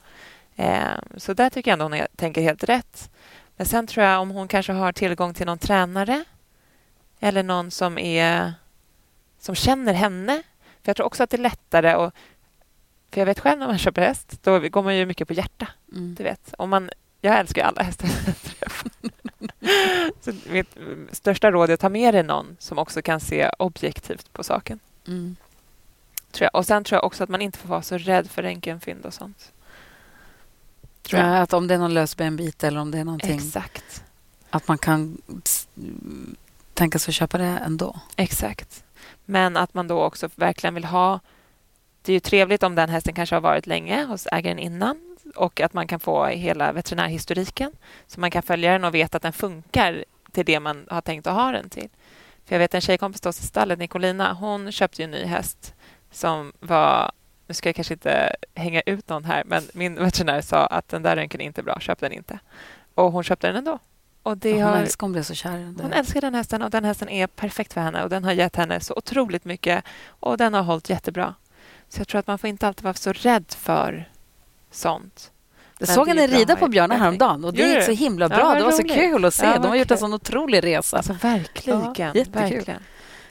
[0.56, 3.10] Eh, så där tycker jag ändå hon är, tänker helt rätt.
[3.56, 6.24] Men sen tror jag om hon kanske har tillgång till någon tränare
[7.20, 8.52] eller någon som är
[9.40, 10.42] som känner henne.
[10.82, 12.14] För Jag tror också att det är lättare att...
[13.10, 15.68] För jag vet själv när man köper häst, då går man ju mycket på hjärta.
[15.92, 16.14] Mm.
[16.14, 16.54] Du vet.
[16.58, 16.90] Om man,
[17.20, 18.08] jag älskar ju alla hästar.
[20.20, 20.76] Så mitt
[21.12, 24.78] största råd är att ta med dig någon som också kan se objektivt på saken.
[25.06, 25.36] Mm.
[26.30, 26.54] Tror jag.
[26.54, 29.14] Och Sen tror jag också att man inte får vara så rädd för röntgenfynd och
[29.14, 29.52] sånt.
[31.02, 31.30] Tror jag.
[31.30, 34.04] Ja, att om det är någon lösbenbit eller om det är någonting, Exakt.
[34.50, 35.18] att man kan
[36.74, 38.00] tänka sig att köpa det ändå.
[38.16, 38.84] Exakt.
[39.24, 41.20] Men att man då också verkligen vill ha...
[42.06, 45.60] Det är ju trevligt om den hästen kanske har varit länge hos ägaren innan och
[45.60, 47.72] att man kan få hela veterinärhistoriken
[48.06, 51.26] så man kan följa den och veta att den funkar till det man har tänkt
[51.26, 51.88] att ha den till.
[52.44, 55.24] För Jag vet en tjejkompis till oss i stallet, Nicolina, hon köpte ju en ny
[55.24, 55.74] häst
[56.10, 57.12] som var...
[57.46, 61.02] Nu ska jag kanske inte hänga ut någon här, men min veterinär sa att den
[61.02, 62.38] där röntgen är inte bra, köp den inte.
[62.94, 63.78] Och hon köpte den ändå.
[64.22, 64.76] Och det hon har...
[64.76, 65.74] älskar hon blev så kär.
[65.82, 68.56] Hon älskar den hästen och den hästen är perfekt för henne och den har gett
[68.56, 71.34] henne så otroligt mycket och den har hållit jättebra.
[71.96, 74.08] Så jag tror att man får inte alltid vara så rädd för
[74.70, 75.30] sånt.
[75.78, 77.02] Jag såg henne rida på Björna utveckling.
[77.02, 78.44] häromdagen och det gick så himla Ja, bra.
[78.44, 78.94] vad det var så roligt.
[78.94, 79.46] kul att se.
[79.46, 80.96] Ja, De har gjort en sån otrolig resa.
[80.96, 81.80] Alltså verkligen.
[81.96, 82.82] Ja, verkligen.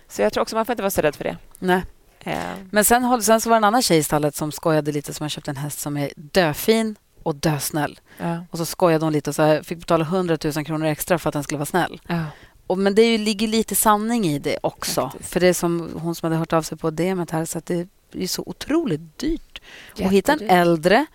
[0.07, 1.37] Så jag tror också man får inte vara så rädd för det.
[1.59, 1.83] Nej.
[2.19, 2.37] Eh,
[2.71, 5.23] Men sen, sen så var det en annan tjej i stallet som skojade lite som
[5.23, 7.99] har köpt en häst som är döfin och dösnäll.
[8.17, 11.19] ja, Och så skojade hon lite och så här, fick betala 100 000 kronor extra
[11.19, 12.01] för att den skulle vara snäll.
[12.07, 12.23] ja.
[12.67, 15.01] Och, men det är ju, ligger lite sanning i det också.
[15.09, 15.29] Faktiskt.
[15.33, 17.65] För det är som hon som hade hört av sig på DMet här, så att
[17.65, 17.87] det
[18.23, 19.61] är så otroligt dyrt.
[19.91, 20.51] Och hitta en Jättedyrt.
[20.51, 21.05] äldre,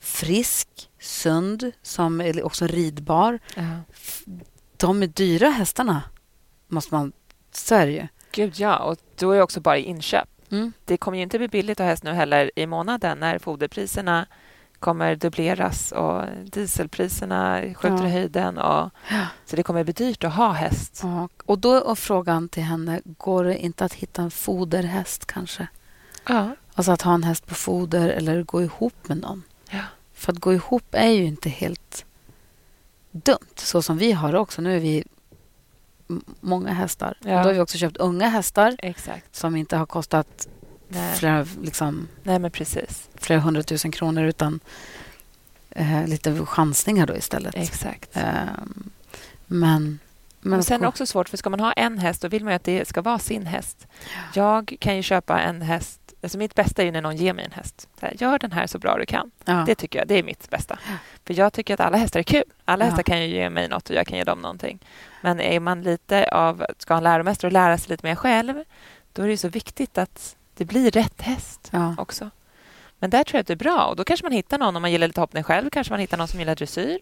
[0.00, 0.68] frisk,
[1.00, 3.38] sund, som är också ridbar.
[3.56, 3.62] Ja.
[4.76, 6.02] De är dyra hästarna,
[6.68, 7.12] måste man...
[7.52, 8.06] Så är det ju.
[8.32, 8.78] Gud, ja.
[8.78, 10.28] Och då är det också bara i inköp.
[10.50, 10.72] Mm.
[10.84, 14.26] Det kommer ju inte bli billigt att ha häst nu heller i månaden när foderpriserna
[14.78, 18.06] kommer dubbleras och dieselpriserna skjuter Ja.
[18.08, 18.58] i höjden.
[18.58, 18.90] Och,
[19.46, 21.00] så det kommer bli dyrt att ha häst.
[21.02, 25.68] Ja, och då är frågan till henne, går det inte att hitta en foderhäst kanske?
[26.28, 26.56] Ja.
[26.74, 29.42] Alltså att ha en häst på foder eller gå ihop med någon.
[29.70, 29.82] Ja.
[30.14, 32.04] För att gå ihop är ju inte helt
[33.10, 34.62] dumt, så som vi har det också.
[34.62, 35.04] Nu är vi
[36.40, 37.18] många hästar.
[37.20, 37.36] Ja.
[37.36, 39.36] Och då har vi också köpt unga hästar Exakt.
[39.36, 40.48] som inte har kostat
[40.88, 41.14] Nej.
[41.16, 43.08] flera, liksom, Nej, men precis.
[43.14, 44.60] flera hundratusen kronor utan
[45.70, 47.54] eh, lite chansningar då istället.
[47.54, 48.16] Exakt.
[48.16, 48.90] Ehm,
[49.46, 49.98] men
[50.40, 52.52] men sen är det också svårt, för ska man ha en häst då vill man
[52.52, 53.86] ju att det ska vara sin häst.
[54.34, 55.97] Jag kan ju köpa en häst...
[56.22, 57.88] Alltså mitt bästa är ju när någon ger mig en häst.
[58.00, 59.30] Här, Gör den här så bra du kan.
[59.44, 59.62] ja.
[59.66, 60.78] Det tycker jag, det är mitt bästa.
[61.26, 62.42] För jag tycker att alla hästar är kul.
[62.64, 62.88] Alla Ja.
[62.90, 64.78] hästar kan ju ge mig något och jag kan ge dem någonting.
[65.20, 68.64] Men är man lite av, ska ha en läromästare och lära sig lite mer själv,
[69.12, 71.94] då är det så viktigt att det blir rätt häst ja.
[71.98, 72.30] också.
[72.98, 73.84] Men där tror jag att det är bra.
[73.86, 76.16] Och då kanske man hittar någon, om man gillar lite hoppning själv, kanske man hittar
[76.16, 76.98] någon som gillar dressyr.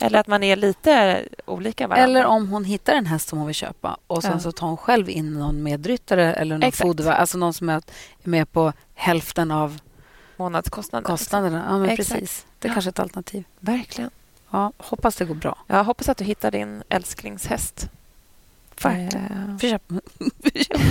[0.00, 2.04] Eller att man är lite olika varandra.
[2.04, 4.38] Eller om hon hittar en häst som hon vill köpa och sen Ja.
[4.40, 7.14] så tar hon själv in någon medryttare eller någon fodervärd.
[7.14, 7.82] Alltså någon som är
[8.22, 9.80] med på hälften av
[10.36, 11.04] månadskostnaden.
[11.04, 11.64] kostnaderna.
[11.68, 12.10] Ja, men Exakt.
[12.10, 12.46] precis.
[12.58, 12.74] Det är Ja.
[12.74, 13.44] kanske är ett alternativ.
[13.60, 14.10] Verkligen.
[14.50, 15.58] Ja, hoppas det går bra.
[15.66, 17.88] Jag hoppas att du hittar din älsklingshäst.
[18.82, 19.58] Verkligen.
[19.62, 19.94] Eh, köpa,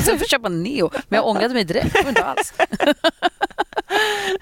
[0.08, 2.20] jag får köpa Neo, men jag ångrade mig direkt.
[2.20, 2.54] Alls.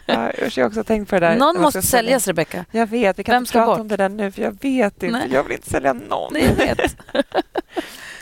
[0.06, 1.36] Ja, jag har också tänkt på det där.
[1.36, 2.66] Någon måste säljas, Rebecka.
[2.72, 3.80] Jag vet, vi kan Vem inte ska prata bort?
[3.80, 5.20] om det där nu för jag vet inte.
[5.20, 5.30] Nej.
[5.32, 6.34] Jag vill inte sälja någon.
[6.34, 6.96] Nej, jag vet.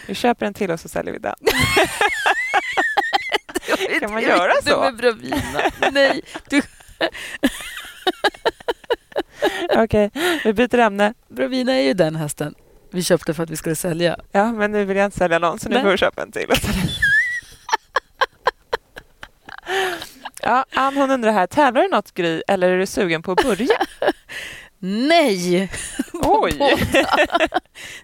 [0.08, 1.36] Vi köper en till och så säljer vi den.
[4.00, 4.80] Kan man göra så?
[4.82, 5.62] med Bravina.
[5.92, 6.62] Nej, du,
[9.76, 10.12] Okej,
[10.44, 11.14] vi byter ämne.
[11.28, 12.56] Bravina är ju den hästen
[12.92, 14.18] vi köpte för att vi skulle sälja.
[14.32, 15.84] Ja, men nu vill jag inte sälja någon så nu Nej.
[15.84, 16.50] får vi köpa en till.
[20.46, 23.44] Ja, Ann hon undrar här, tävlar du något Gry eller är du sugen på att
[23.44, 23.68] börja?
[24.80, 25.72] Nej!
[26.14, 26.58] Oj!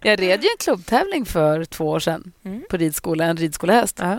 [0.01, 2.63] Jag red ju en klubbtävling för två år sedan Mm.
[2.69, 3.99] på ridskola, en ridskolehäst.
[3.99, 4.17] Ja.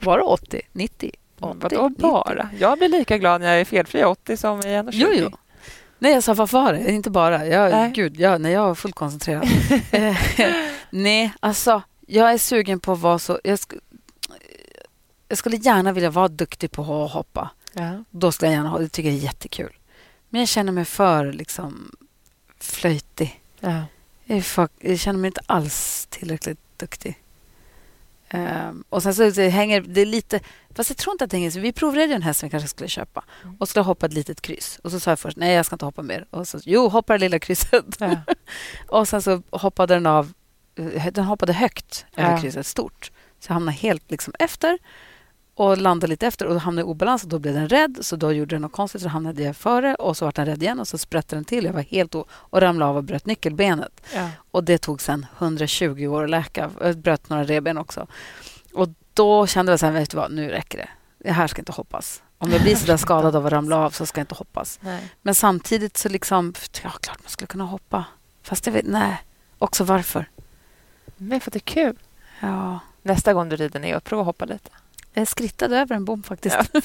[0.00, 0.60] Var det 80?
[0.72, 1.10] 90?
[1.40, 2.02] 80, Vadå 90?
[2.02, 2.48] bara?
[2.58, 4.90] Jag blir lika glad när jag är felfri 80 som i 1,20.
[4.92, 5.30] Jo, jo.
[5.98, 6.90] Nej, jag sa vad var det?
[6.92, 7.46] Inte bara.
[7.46, 7.90] Jag, Nej.
[7.94, 9.48] Gud, jag, nej, jag var fullt koncentrerad.
[9.92, 10.16] Eh,
[10.90, 13.38] nej, alltså, jag är sugen på att vara så...
[13.44, 13.58] Jag,
[15.30, 17.50] jag skulle gärna vilja vara duktig på att hoppa.
[17.72, 18.04] Ja.
[18.10, 18.88] Då skulle jag gärna ha det.
[18.88, 19.76] tycker jag är jättekul.
[20.28, 21.90] Men jag känner mig för liksom,
[22.60, 23.40] flöjtig.
[23.60, 23.84] Ja.
[24.24, 27.18] Jag, för, jag känner mig inte alls tillräckligt duktig.
[28.28, 30.40] Ehm, och sen så det hänger det lite...
[30.74, 31.50] Fast jag tror inte att det hänger...
[31.50, 31.72] så Vi
[32.06, 33.56] ju en häst som vi kanske skulle köpa Mm.
[33.60, 34.78] och skulle hoppa ett litet kryss.
[34.84, 36.26] Och så sa jag först nej, jag ska inte hoppa mer.
[36.30, 37.84] Och så, jo, hoppa det lilla krysset.
[37.98, 38.16] Ja.
[38.88, 40.32] och sen så hoppade den av...
[40.76, 43.10] eh, Den hoppade högt över krysset, stort.
[43.40, 44.78] Så jag hamnade helt liksom efter
[45.60, 47.98] och landade lite efter och hamnade i obalans och då blev den rädd.
[48.00, 50.62] Så då gjorde den något konstigt så hamnade jag före och så var den rädd
[50.62, 51.64] igen och så sprätte den till.
[51.64, 54.00] Jag var helt o- och ramlade av och bröt nyckelbenet.
[54.14, 54.30] Ja.
[54.50, 56.70] Och det tog sen 120 år att läka.
[56.80, 58.06] Jag bröt några revben också.
[58.74, 60.88] Och då kände jag så här, vet du vad, nu räcker det.
[61.18, 62.22] Det här ska inte hoppas.
[62.38, 64.78] Om jag blir så där skadad av att ramla av så ska jag inte hoppas.
[64.82, 65.02] Nej.
[65.22, 68.04] Men samtidigt så liksom, ja klart man skulle kunna hoppa.
[68.42, 69.22] Fast jag vet, nej.
[69.58, 70.28] Också varför.
[71.16, 71.96] Men för att det är kul.
[72.40, 74.70] Ja, Nästa gång du rider ner, prova att hoppa lite.
[75.12, 76.56] Jag skrittade över en bom faktiskt.
[76.72, 76.80] Ja.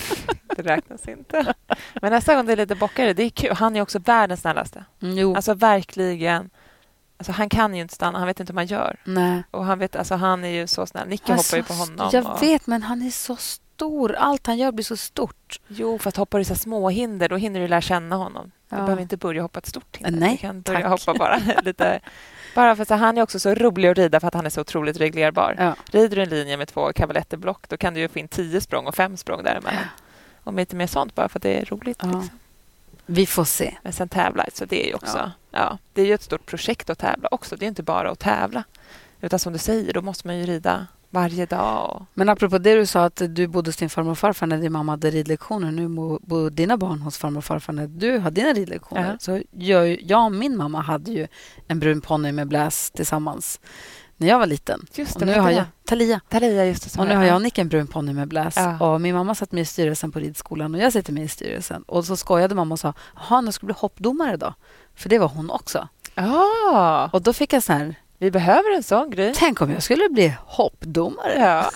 [0.55, 1.53] Det räknas inte.
[2.01, 3.51] Men nästa gång det är lite bockare, det är kul.
[3.55, 4.85] Han är också världens snällaste.
[5.01, 6.49] Mm, Alltså verkligen.
[7.17, 8.97] Alltså, han kan ju inte stanna, han vet inte hur man gör.
[9.03, 9.43] nej.
[9.51, 11.07] Och han, vet, alltså, han är ju så snäll.
[11.07, 12.09] Nicke Alltså, hoppar ju på honom.
[12.13, 12.43] Jag och...
[12.43, 14.15] vet, men han är så stor.
[14.15, 15.59] Allt han gör blir så stort.
[15.67, 18.51] Jo, fast hoppar du så här små hinder, då hinner du lära känna honom.
[18.69, 18.81] Du Ja.
[18.83, 20.19] behöver inte börja hoppa ett stort hinder.
[20.19, 20.89] Nej, du kan börja tack.
[21.05, 21.99] hoppa bara lite.
[22.55, 24.61] Bara för att han är också så rolig att rida för att han är så
[24.61, 25.55] otroligt reglerbar.
[25.57, 25.75] Ja.
[25.91, 28.87] Rider du en linje med två kavaletterblock då kan du ju få in tio språng
[28.87, 29.83] och fem språng däremellan.
[30.43, 31.99] Och lite mer sånt bara för att det är roligt.
[32.01, 32.07] Ja.
[32.07, 32.29] Liksom.
[33.05, 33.75] Vi får se.
[33.81, 35.17] Men sen tävla, så det är ju också...
[35.17, 35.31] Ja.
[35.51, 35.77] Ja.
[35.93, 37.55] det är ju ett stort projekt att tävla också.
[37.55, 38.63] Det är inte bara att tävla.
[39.21, 42.05] Utan som du säger, då måste man ju rida varje dag.
[42.13, 44.71] Men apropå det du sa att du bodde hos din farmor och farfar när din
[44.71, 45.71] mamma hade ridlektioner.
[45.71, 49.11] Nu bo- bor dina barn hos farmor och farfar när du har dina ridlektioner.
[49.11, 49.17] Ja.
[49.19, 51.27] Så jag, jag och min mamma hade ju
[51.67, 53.59] en brun ponny med bläs tillsammans
[54.17, 54.85] när jag var liten.
[54.93, 56.19] Just det, Och nu har jag, Talia.
[56.29, 57.01] Talia, just det.
[57.01, 58.53] Och nu har jag och Nick en brun ponny med bläs.
[58.57, 58.79] Ja.
[58.93, 61.83] Och min mamma satt med i styrelsen på ridskolan och jag sitter med i styrelsen.
[61.83, 64.53] Och så skojade mamma och sa, jaha, nu ska bli hoppdomare då?
[64.95, 65.87] För det var hon också.
[66.15, 69.33] Ja, Och då fick jag så här, vi behöver en sån grej.
[69.35, 71.33] tänk om jag skulle bli hoppdomare?
[71.39, 71.71] Ja.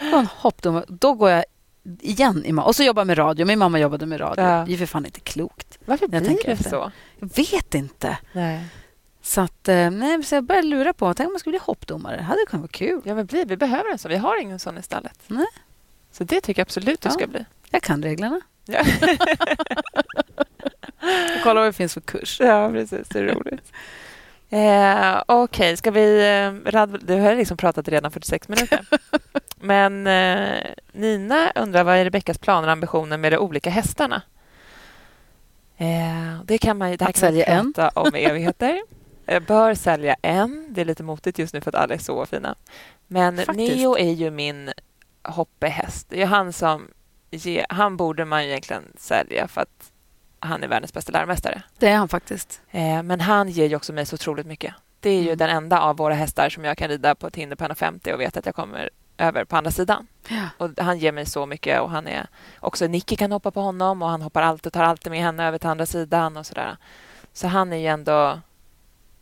[0.18, 0.84] En hoppdomare.
[0.88, 1.44] Då går jag
[2.00, 3.46] igen i ma- Och så jobbar jag med radio.
[3.46, 4.44] Min mamma jobbade med radio.
[4.44, 4.64] Ja.
[4.66, 5.78] Det är för fan inte klokt.
[5.84, 6.92] Varför Jag blir det så?
[7.18, 8.18] Jag vet inte.
[8.32, 8.64] Nej.
[9.22, 12.16] Så, att, eh, nej, så jag började lura på, tänk om jag skulle bli hoppdomare.
[12.16, 13.00] Det hade kunnat vara kul.
[13.04, 14.08] Ja, men bli, vi behöver en sån.
[14.10, 15.18] Vi har ingen sån i stallet.
[15.26, 15.46] Nej.
[16.12, 17.12] Så det tycker jag absolut du Ja.
[17.12, 17.44] ska bli.
[17.70, 18.40] Jag kan reglerna.
[18.64, 18.84] Ja.
[21.42, 22.40] Kolla vad det finns för kurs.
[22.40, 23.08] Ja, precis.
[23.08, 23.72] Det är roligt.
[24.50, 26.28] Eh, Okej, ska vi...
[26.28, 27.00] Eh, rad...
[27.06, 28.86] Du har liksom pratat redan 46 minuter.
[29.60, 34.22] Men eh, Nina undrar vad är Rebeckas planer och ambitioner med de olika hästarna?
[35.76, 36.96] Eh, det kan man ju...
[37.00, 37.72] man sälja en.
[37.72, 38.82] prata om evigheter.
[39.28, 40.66] Eh, bör sälja en.
[40.68, 42.54] Det är lite motigt just nu för att alla är så fina.
[43.06, 43.76] Men Faktiskt.
[43.76, 44.72] Neo är ju min
[45.22, 46.06] hoppehäst.
[46.10, 46.88] Det är han som...
[47.30, 47.66] Ge...
[47.68, 49.92] Han borde man egentligen sälja för att
[50.46, 51.62] han är världens bästa läromästare.
[51.78, 52.60] Det är han faktiskt.
[52.70, 54.74] Eh, men han ger ju också mig så otroligt mycket.
[55.00, 55.38] Det är ju Mm.
[55.38, 58.20] den enda av våra hästar som jag kan rida på ett hinder på 1,50 och
[58.20, 60.06] vet att jag kommer över på andra sidan.
[60.28, 60.48] Ja.
[60.58, 62.26] Och han ger mig så mycket och han är
[62.60, 65.58] också Nicky kan hoppa på honom och han hoppar alltid tar alltid med henne över
[65.58, 66.76] till andra sidan och sådär.
[67.32, 68.40] Så han är ju ändå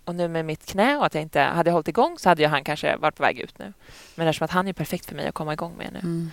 [0.04, 2.42] och nu med mitt knä och att jag inte hade jag hållit igång så hade
[2.42, 3.72] ju han kanske varit på väg ut nu.
[4.14, 5.98] Men eftersom att han är perfekt för mig att komma igång med nu.
[5.98, 6.30] Mm.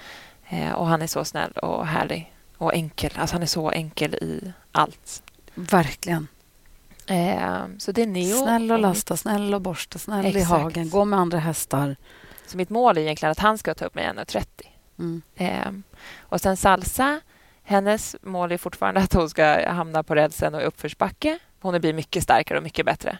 [0.50, 3.12] Eh, och han är så snäll och härlig och enkel.
[3.16, 5.24] Alltså han är så enkel i allt.
[5.56, 6.28] Verkligen.
[7.08, 8.44] Eh, så det är Neo.
[8.44, 10.50] Snäll och lasta, snäll och borsta, snäll i Exakt.
[10.50, 11.96] hagen, gå med andra hästar.
[12.46, 14.46] Så mitt mål är egentligen att han ska ta upp mig 1,30.
[15.00, 15.22] Mm.
[15.36, 17.20] Eh, och sen Salsa,
[17.64, 21.40] hennes mål är fortfarande att hon ska hamna på rälsen och i uppförsbacke.
[21.62, 23.18] Hon blir mycket starkare och mycket bättre.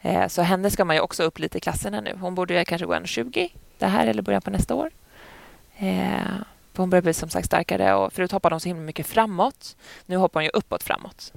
[0.00, 2.18] Eh, så henne ska man ju också upp lite i klasserna nu.
[2.20, 4.90] Hon borde ju kanske gå 1,20 det här eller början på nästa år.
[6.72, 9.76] För hon börjar bli som sagt starkare och förut hoppade hon så himla mycket framåt.
[10.06, 11.32] Nu hoppar hon ju uppåt framåt.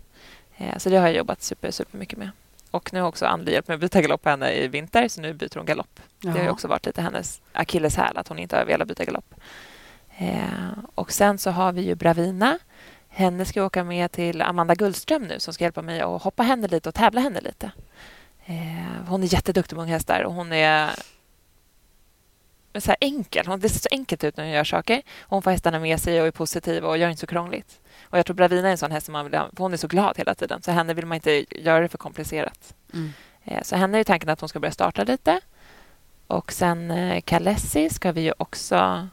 [0.58, 2.30] Eh, så det har jag jobbat super, super mycket med.
[2.72, 5.22] Och nu har också Anneli hjälpt mig att byta galopp på henne i vinter, så
[5.22, 6.00] nu byter hon galopp.
[6.20, 9.36] Det har också varit lite hennes akilleshäl att hon inte har velat byta galopp.
[10.18, 10.38] Eh,
[10.96, 12.60] och sen så har vi ju Bravina.
[13.10, 16.44] Henne ska jag åka med till Amanda Gullström nu som ska hjälpa mig att hoppa
[16.44, 17.72] henne lite och tävla henne lite.
[18.46, 20.90] Eh, hon är jätteduktig med unghästar och hon är
[22.82, 23.48] så här enkel.
[23.48, 25.02] Hon, det ser så enkelt ut när hon gör saker.
[25.22, 27.80] Hon får hästarna med sig och är positiv och gör inte så krångligt.
[28.04, 29.88] Och jag tror Bravina är en sån häst som man vill ha, hon är så
[29.88, 30.62] glad hela tiden.
[30.62, 32.74] Så henne vill man inte göra det för komplicerat.
[32.94, 33.14] Mm.
[33.44, 35.40] Eh, Så henne är tanken att hon ska börja starta lite.
[36.28, 39.08] Och sen eh, Kalessi ska vi ju också...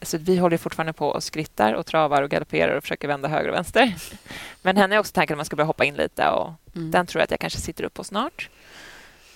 [0.00, 3.48] Alltså vi håller fortfarande på och skrittar och travar och galopperar och försöker vända höger
[3.48, 3.94] och vänster.
[4.62, 6.90] Men henne är också tanken att man ska börja hoppa in lite och Mm.
[6.90, 8.48] den tror jag att jag kanske sitter upp på snart.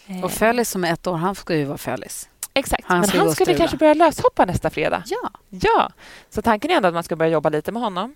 [0.06, 2.28] Eh, Och Fölis som är ett år, han ska ju vara Fölis.
[2.58, 5.02] Exakt, han men han skulle kanske börja löshoppa nästa fredag.
[5.06, 5.30] Ja.
[5.48, 5.90] Ja,
[6.30, 8.14] så tanken är ändå att man ska börja jobba lite med honom.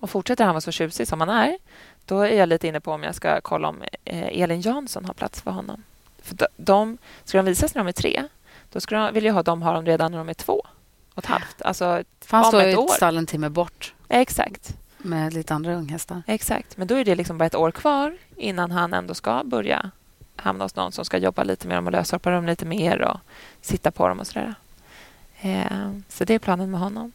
[0.00, 1.58] Och fortsätter han vara så tjusig som han är,
[2.04, 5.14] då är jag lite inne på om jag ska kolla om eh, Elin Jansson har
[5.14, 5.82] plats för honom.
[6.22, 8.24] För de, de, ska de visas när de är tre,
[8.72, 10.66] då ska de, vill jag ha dem ha dem redan när de är två
[11.14, 11.62] och ett halvt.
[11.62, 16.22] Alltså, han står ett stall en timme bort exakt, med lite andra unghästar.
[16.26, 16.76] exakt.
[16.76, 19.90] Men då är det liksom bara ett år kvar innan han ändå ska börja
[20.36, 23.20] hamna hos någon som ska jobba lite med dem och löshoppa dem lite mer och
[23.60, 24.54] sitta på dem och sådär.
[25.40, 27.12] Eh, så det är planen med honom.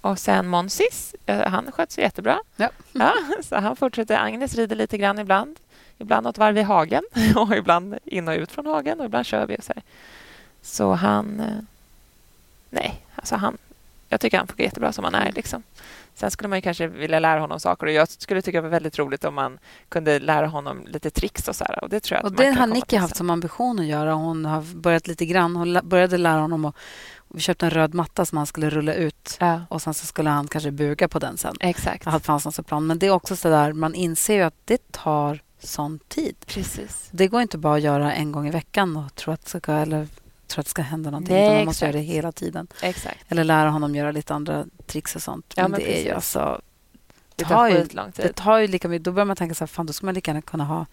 [0.00, 2.38] Och sen Monsis, eh, han sköts sig jättebra.
[2.56, 2.70] Ja.
[2.92, 3.14] Ja,
[3.44, 4.16] så han fortsätter.
[4.18, 5.56] Agnes rider lite grann ibland.
[5.98, 7.02] Ibland något varv i hagen
[7.36, 9.82] och ibland in och ut från hagen och ibland kör vi och så här.
[10.62, 11.40] Så han...
[11.40, 11.58] eh,
[12.70, 13.58] Nej, alltså han...
[14.08, 15.32] Jag tycker han funkar jättebra som han är.
[15.32, 15.62] Liksom.
[16.18, 18.98] Sen skulle man kanske vilja lära honom saker och jag skulle tycka det var väldigt
[18.98, 19.58] roligt om man
[19.88, 21.84] kunde lära honom lite tricks och så här.
[21.84, 24.12] Och det tror jag att Och man det har Nicky haft som ambition att göra.
[24.14, 25.56] Hon har börjat lite grann.
[25.56, 26.74] Hon började lära honom att
[27.34, 30.30] vi köpte en röd matta som han skulle rulla ut Ja, och sen så skulle
[30.30, 31.56] han kanske buga på den sen.
[31.60, 32.04] exakt.
[32.04, 32.86] Det fanns någon plan.
[32.86, 36.36] Men det är också så där, man inser ju att det tar sån tid.
[36.46, 37.08] Precis.
[37.10, 40.08] Det går inte bara att göra en gång i veckan och tro att ska, eller,
[40.48, 41.34] tro att det ska hända någonting.
[41.36, 41.94] Nej, man måste exakt.
[41.94, 42.66] göra det hela tiden.
[42.82, 43.18] exakt.
[43.28, 45.52] Eller lära honom göra lite andra tricks och sånt.
[45.56, 46.14] Ja, Men, men det är ju precis.
[46.14, 46.60] alltså...
[47.36, 48.34] Det tar ju- Det tid.
[48.34, 49.04] tar ju lika mycket.
[49.04, 50.86] Då börjar man tänka så här, fan då skulle man lika gärna kunna ha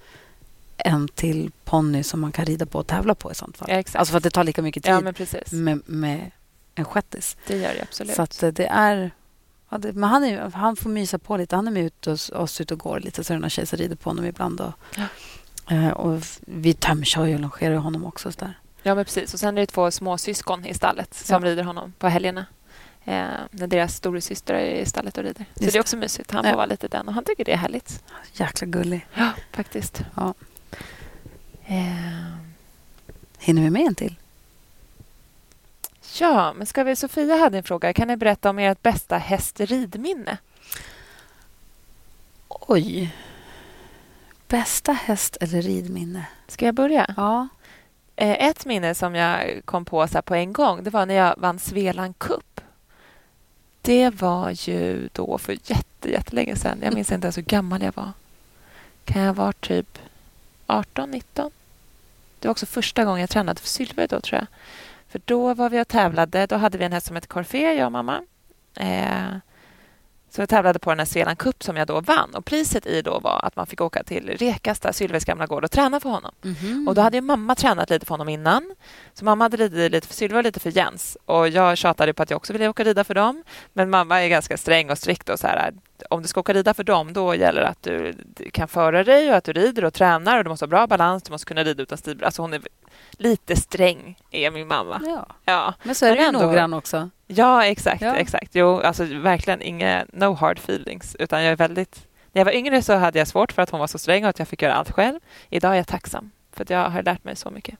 [0.77, 3.67] en till ponny som man kan rida på och tävla på i sånt fall.
[3.71, 3.95] Ja, exakt.
[3.95, 5.51] Alltså för att det tar lika mycket tid Ja, men precis.
[5.51, 6.31] med, med
[6.75, 7.37] en shettis.
[7.47, 8.33] Det gör det absolut.
[8.33, 9.11] Så eh, det är...
[9.69, 11.55] Ja, det, men han, är, han får mysa på lite.
[11.55, 13.23] Han är med ut och, oss ute och går lite.
[13.23, 14.61] Så är det några tjejer som rider på honom ibland.
[14.61, 15.03] Och, Ja.
[15.75, 18.31] eh, och vi tömkör och longerar honom också.
[18.31, 18.57] Så där.
[18.87, 19.33] Ja, men precis.
[19.33, 21.49] Och sen är det två små syskon i stallet som Ja.
[21.49, 22.45] rider honom på helgerna.
[23.05, 25.45] Eh, när deras storasyster är i stallet och rider.
[25.55, 26.31] Så Just det är också mysigt.
[26.31, 26.49] Han Ja.
[26.51, 28.03] får vara lite den och han tycker det är härligt.
[28.33, 29.05] Jäkla gullig.
[29.13, 30.01] Ja, faktiskt.
[30.15, 30.33] Ja.
[31.65, 32.35] Eh,
[33.39, 34.15] Hinner vi med en till?
[36.19, 36.95] Ja, men ska vi...
[36.95, 37.93] Sofia hade en fråga.
[37.93, 40.37] Kan ni berätta om ert bästa hästridminne?
[42.47, 43.15] Oj.
[44.47, 46.25] Bästa häst eller ridminne?
[46.47, 47.13] Ska jag börja?
[47.17, 47.47] Ja.
[48.15, 51.15] Eh, ett minne som jag kom på så här på en gång det var när
[51.15, 52.61] jag vann Svealand Cup.
[53.81, 56.79] Det var ju då för jätte, jättelänge sedan.
[56.83, 58.11] Jag minns inte ens hur gammal jag var.
[59.05, 59.99] Kan jag vara typ
[60.65, 61.51] 18, 19?
[62.39, 64.47] Det var också första gången jag tränade för silver då, tror jag.
[65.07, 66.45] För då var vi och tävlade.
[66.45, 68.21] Då hade vi en häst som hette Corfé, jag och mamma.
[68.75, 69.37] Eh,
[70.35, 72.35] så jag tävlade på den här Svealand Cup som jag då vann.
[72.35, 75.71] Och priset i då var att man fick åka till Rekasta, Sylves gamla gård och
[75.71, 76.31] träna för honom.
[76.41, 76.87] Mhm.
[76.87, 78.75] Och då hade ju mamma tränat lite för honom innan.
[79.13, 81.17] Så mamma hade ridit lite för Sylva och lite för Jens.
[81.25, 83.43] Och jag tjatade på att jag också ville åka rida för dem.
[83.73, 85.73] Men mamma är ganska sträng och strikt och så här.
[86.09, 88.13] Om du ska åka rida för dem, då gäller det att du
[88.53, 91.23] kan föra dig och att du rider och tränar och du måste ha bra balans.
[91.23, 92.23] Du måste kunna rida utan stil.
[92.23, 92.61] Alltså hon är
[93.11, 95.01] lite sträng, är min mamma.
[95.05, 95.27] Ja.
[95.45, 97.09] Ja, Men så är Men du ändå- noggrann också.
[97.27, 98.01] ja exakt.
[98.01, 98.15] Ja.
[98.15, 98.49] exakt.
[98.55, 101.15] Jo, alltså verkligen inga no hard feelings.
[101.19, 102.07] Utan jag är väldigt...
[102.31, 104.29] När jag var yngre så hade jag svårt för att hon var så sträng och
[104.29, 105.19] att jag fick göra allt själv.
[105.49, 107.75] Idag är jag tacksam för att jag har lärt mig så mycket.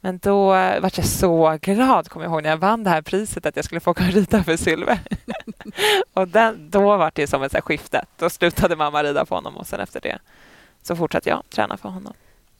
[0.00, 3.46] Men då var jag så glad, kommer jag ihåg, när jag vann det här priset
[3.46, 5.00] att jag skulle få åka och rida för Sylve.
[6.14, 8.04] och den, då var det som ett så skifte.
[8.16, 10.18] Då slutade mamma rida på honom och sen efter det
[10.82, 12.12] så fortsatte jag träna för honom.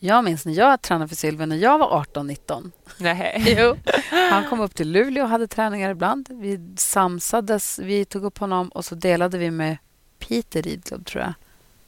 [0.03, 2.71] Jag minns när jag tränade för Sylve när jag var 18-19.
[2.99, 3.45] Nej.
[3.59, 3.77] Jo.
[4.11, 6.29] Han kom upp till Luleå och hade träningar ibland.
[6.31, 9.77] Vi samsades, vi tog upp honom och så delade vi med
[10.19, 11.33] Peter ridklubb, tror jag.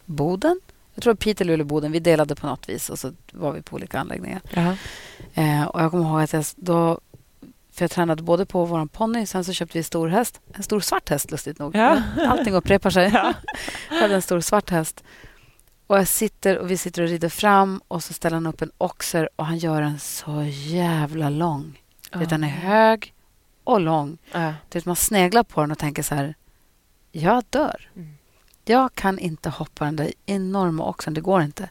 [0.05, 0.61] Boden?
[0.95, 1.93] Jag tror Peter, Luleå, Boden.
[1.93, 4.41] Vi delade på något vis och så var vi på olika anläggningar.
[4.55, 4.77] Ja.
[5.35, 7.01] Eh, och jag kommer ihåg att jag då...
[7.73, 10.41] För jag tränade både på vår ponny, sen så köpte vi stor häst.
[10.55, 11.77] En stor svart häst, lustigt nog.
[11.77, 12.03] Ja.
[12.29, 13.11] Allting upprepar sig.
[13.15, 13.35] Ja.
[13.91, 15.05] Jag hade en stor svart häst.
[15.87, 18.71] Och jag sitter och vi sitter och rider fram och så ställer han upp en
[18.79, 21.81] oxer och han gör den så jävla lång.
[22.15, 22.29] Oh.
[22.29, 23.15] Den är hög
[23.65, 24.19] och lång.
[24.33, 24.55] Ja.
[24.69, 26.35] Det man sneglar på den och tänker så här,
[27.13, 27.91] jag dör.
[27.97, 28.15] Mm.
[28.65, 31.69] Jag kan inte hoppa den där enorma oxen, det går inte.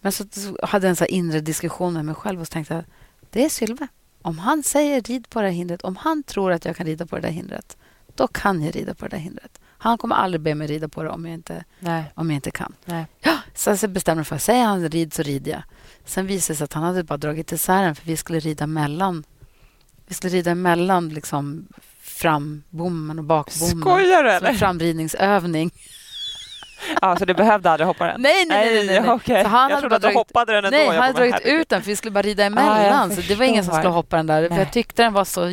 [0.00, 2.84] Men så, så hade jag en så inre diskussion med mig själv och tänkte jag,
[3.30, 3.86] det är Sylve.
[4.22, 7.06] Om han säger rid på det här hindret, om han tror att jag kan rida
[7.06, 7.76] på det där hindret,
[8.14, 9.60] då kan jag rida på det där hindret.
[9.78, 12.04] Han kommer aldrig be mig rida på det om jag inte, Nej.
[12.14, 12.74] om jag inte kan.
[12.84, 13.06] Nej.
[13.20, 15.62] Ja, så jag bestämde mig för att säger han rid så rider jag.
[16.04, 18.66] Sen visade det sig att han hade bara dragit isär den för vi skulle rida
[18.66, 19.24] mellan
[20.06, 21.66] vi skulle rida mellan liksom
[22.00, 23.80] frambommen och bakbommen.
[23.80, 24.48] Skojar du Som eller?
[24.48, 25.70] en framridningsövning.
[27.02, 28.20] Ja, så du behövde aldrig hoppa den?
[28.22, 28.86] Nej, nej, nej.
[28.86, 29.10] nej, nej.
[29.10, 29.42] okej.
[29.42, 30.76] Så han jag trodde att du dragit- hoppade den ändå.
[30.78, 31.60] Nej, han hade dragit herregud.
[31.60, 33.10] ut den för vi skulle bara rida Ah, emellan.
[33.10, 34.48] jag så det var ingen som skulle hoppa den där.
[34.48, 35.48] För jag tyckte den var så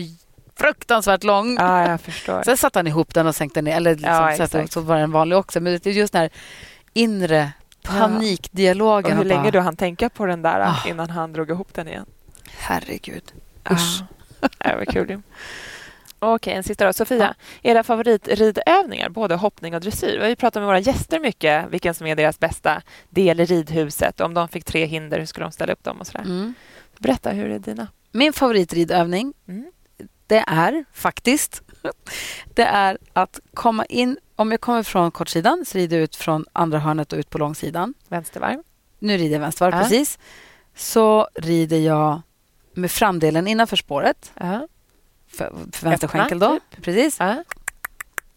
[0.59, 1.55] fruktansvärt lång.
[1.59, 2.43] Ja, jag förstår.
[2.43, 3.75] Sen satte han ihop den och sänkte ner.
[3.75, 4.71] Eller liksom, Ja, så, att, exakt.
[4.73, 5.59] så var den vanlig också.
[5.59, 6.29] Men det är just den här
[6.93, 7.51] inre
[7.83, 9.11] panikdialogen.
[9.11, 10.87] Och hur länge bara, du han tänka på den där Ah.
[10.89, 12.05] innan han drog ihop den igen?
[12.57, 13.23] Herregud.
[13.71, 14.01] Usch.
[14.59, 15.21] Ja, det var kul.
[16.19, 16.93] Okej, en sista då.
[16.93, 20.19] Sofia, era favoritridövningar, både hoppning och dressyr.
[20.19, 24.21] Vi pratat med våra gäster mycket, vilken som är deras bästa del i ridhuset.
[24.21, 26.23] Om de fick tre hinder, hur skulle de ställa upp dem och sådär.
[26.25, 26.53] Mm.
[26.99, 27.87] Berätta, hur är dina?
[28.11, 29.71] Min favoritridövning, Mm.
[30.27, 31.61] det är faktiskt
[32.53, 34.17] det är att komma in...
[34.35, 37.37] Om jag kommer från kortsidan så rider jag ut från andra hörnet och ut på
[37.37, 37.93] långsidan.
[38.07, 38.63] Vänstervarv?
[38.99, 39.81] Nu rider jag vänstervarv, Ja.
[39.81, 40.19] precis.
[40.75, 42.21] Så rider jag
[42.73, 44.67] med framdelen innanför spåret, Ja.
[45.27, 46.59] För, för vänster Öppna, skänkel då.
[46.71, 46.81] typ.
[46.83, 47.15] Precis.
[47.19, 47.43] Ja.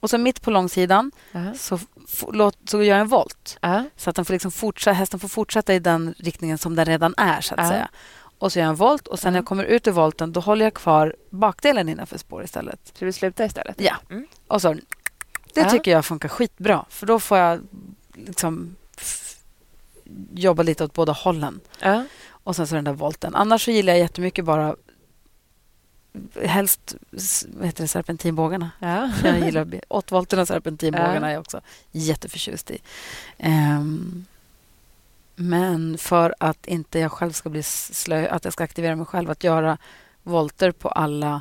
[0.00, 1.54] Och så mitt på långsidan Ja.
[1.54, 1.74] så,
[2.08, 3.58] f- låt, så gör jag en volt.
[3.60, 3.84] Ja.
[3.96, 7.14] Så att den får liksom fortsätta, hästen får fortsätta i den riktningen som den redan
[7.16, 7.40] är.
[7.40, 7.88] så att säga.
[8.38, 10.40] Och så gör jag en volt och sen när jag kommer ut ur volten då
[10.40, 12.92] håller jag kvar bakdelen innanför spår istället.
[12.98, 13.80] Så du slutar istället?
[13.80, 13.96] Ja.
[14.10, 14.26] Mm.
[14.46, 14.76] Och så,
[15.54, 16.84] det tycker jag funkar skitbra.
[16.88, 17.60] För då får jag
[18.14, 18.76] liksom
[20.34, 21.60] jobba lite åt båda hållen.
[22.30, 23.34] Och sen så den där volten.
[23.34, 24.76] Annars så gillar jag jättemycket bara
[26.44, 26.94] helst
[27.56, 28.70] vad heter det, serpentinbågarna.
[28.78, 29.10] Ja.
[29.24, 31.34] Jag gillar åttvolterna serpentinbågarna Ja.
[31.34, 31.60] är också
[31.92, 32.78] jätteförtjust i.
[33.38, 34.24] Ehm,
[35.36, 39.30] men för att inte jag själv ska bli slö, att jag ska aktivera mig själv
[39.30, 39.78] att göra
[40.22, 41.40] volter på alla...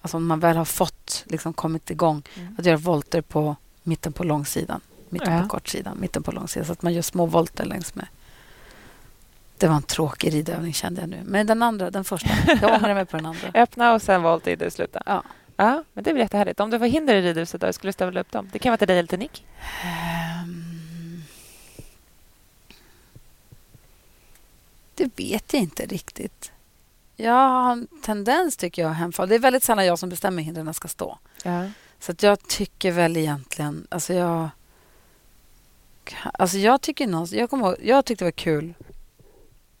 [0.00, 2.54] Alltså om man väl har fått liksom kommit igång, Mm.
[2.58, 5.42] att göra volter på mitten på långsidan, mitten Ja.
[5.42, 6.66] på kortsidan, mitten på långsidan.
[6.66, 8.06] Så att man gör små volter längs med.
[9.58, 11.22] Det var en tråkig ridövning kände jag nu.
[11.24, 12.28] Men den andra, den första.
[12.62, 13.48] Jag ångrar mig på den andra.
[13.54, 15.02] Öppna och sen volt i det sluta.
[15.06, 15.22] Ja.
[15.56, 16.60] Ja, men det är väl jättehärligt.
[16.60, 18.48] Om du får hinder i ridhuset, då, skulle du ställa upp dem?
[18.52, 19.46] Det kan vara till dig eller till Nick.
[19.84, 21.22] Ehm,
[24.94, 26.52] Det vet jag inte riktigt.
[27.16, 29.26] Jag har en tendens, tycker jag, att hemfalla.
[29.26, 31.18] Det är väldigt sällan jag som bestämmer hur hindren ska stå.
[31.42, 31.70] Ja.
[32.00, 33.86] Så att jag tycker väl egentligen...
[33.88, 34.48] Alltså jag,
[36.34, 38.74] alltså jag, tycker någonstans, jag, kommer ihåg, jag tyckte det var kul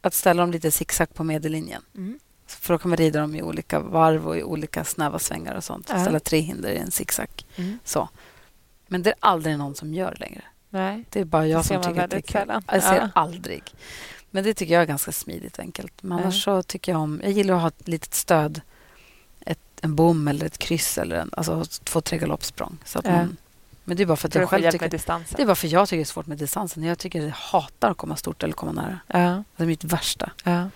[0.06, 1.82] att ställa dem lite zigzag på medellinjen.
[1.96, 2.18] Mm.
[2.46, 5.64] För då kan man rida dem i olika varv och i olika snäva svängar och
[5.64, 5.88] sånt.
[5.92, 6.00] Ja.
[6.00, 7.28] Ställa tre hinder i en zigzag.
[7.56, 7.78] Mm.
[7.84, 8.08] Så.
[8.86, 10.42] Men det är aldrig någon som gör längre.
[10.70, 11.04] Nej.
[11.10, 12.32] Det är bara jag som tycker att det är kul.
[12.32, 12.62] sällan.
[12.72, 13.08] Jag ser Ja.
[13.14, 13.62] aldrig.
[14.30, 16.02] Men det tycker jag är ganska smidigt och enkelt.
[16.02, 16.24] Men Ja.
[16.24, 17.20] annars så tycker jag om...
[17.22, 18.60] Jag gillar att ha ett litet stöd.
[19.40, 22.78] Ett, en bom eller ett kryss eller en, alltså två, tre galoppsprång.
[22.84, 23.10] Så att Ja.
[23.12, 23.36] man,
[23.88, 24.88] men det är bara för att För jag själv tycker...
[25.36, 26.82] Det är bara för jag tycker det är svårt med distansen.
[26.82, 28.98] Jag tycker jag hatar att komma stort eller komma nära.
[29.06, 29.44] Ja.
[29.56, 30.30] Det är mitt värsta.
[30.44, 30.68] Ja.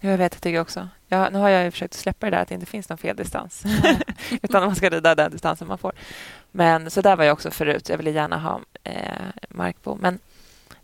[0.00, 0.88] Jag vet, jag tycker också.
[1.08, 3.16] Ja, nu har jag ju försökt släppa det där att det inte finns någon fel
[3.16, 3.62] distans.
[4.42, 5.92] Utan man ska rida den distansen man får.
[6.52, 7.88] Men så där var jag också förut.
[7.88, 8.94] Jag ville gärna ha eh,
[9.48, 9.98] markbo.
[10.00, 10.18] Men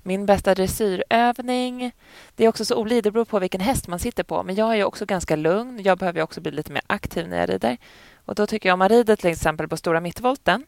[0.03, 1.93] min bästa dressyrövning...
[2.37, 3.03] Det är också så olika.
[3.03, 4.43] Det beror på vilken häst man sitter på.
[4.43, 5.83] Men jag är ju också ganska lugn.
[5.83, 7.77] Jag behöver också bli lite mer aktiv när jag rider.
[8.25, 10.65] Och då tycker jag om man rider till exempel på stora mittvolten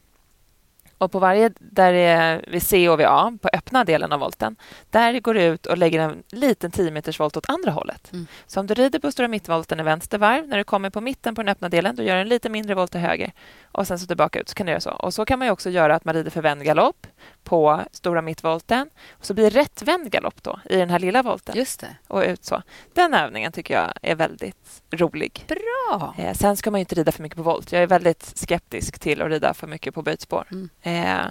[0.99, 4.19] och på varje, där det är vid C och vid A, på öppna delen av
[4.19, 4.55] volten,
[4.89, 8.13] där går du ut och lägger en liten 10 meters volt åt andra hållet.
[8.13, 8.27] Mm.
[8.47, 11.35] Så om du rider på stora mittvolten i vänster varv, när du kommer på mitten
[11.35, 13.31] på den öppna delen, då gör du en lite mindre volt till höger
[13.71, 14.49] och sen så tillbaka ut.
[14.49, 14.91] Så kan du göra så.
[14.91, 17.07] Och så kan man också göra att man rider för vänd galopp
[17.43, 18.89] på stora mittvolten.
[19.11, 21.95] Och så blir det rätt vänd galopp då i den här lilla volten Just det.
[22.07, 22.61] och ut så.
[22.93, 25.45] Den övningen tycker jag är väldigt rolig.
[25.47, 26.13] Bra!
[26.17, 27.71] Eh, sen ska man inte rida för mycket på volt.
[27.71, 30.45] Jag är väldigt skeptisk till att rida för mycket på böjtspår.
[30.51, 30.69] Mm.
[30.89, 31.25] Eh,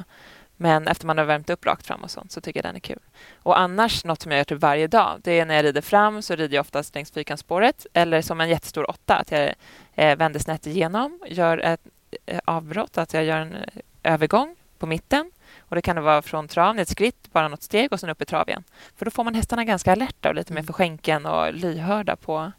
[0.60, 2.80] men efter man har värmt upp rakt fram och sånt så tycker jag den är
[2.80, 2.98] kul.
[3.42, 6.22] Och annars, något som jag gör typ varje dag, det är när jag rider fram
[6.22, 9.54] så rider jag oftast längs fyrkantsspåret eller som en jättestor åtta, att jag
[9.94, 11.80] eh, vänder snett igenom, gör ett
[12.26, 13.62] eh, avbrott, att jag gör en eh,
[14.02, 15.30] övergång på mitten.
[15.58, 18.24] Och Det kan vara från trav ett skritt, bara något steg och sen upp i
[18.24, 18.64] trav igen.
[18.96, 20.66] För då får man hästarna ganska alerta och lite mer Mm.
[20.66, 22.52] för skänken och lyhörda på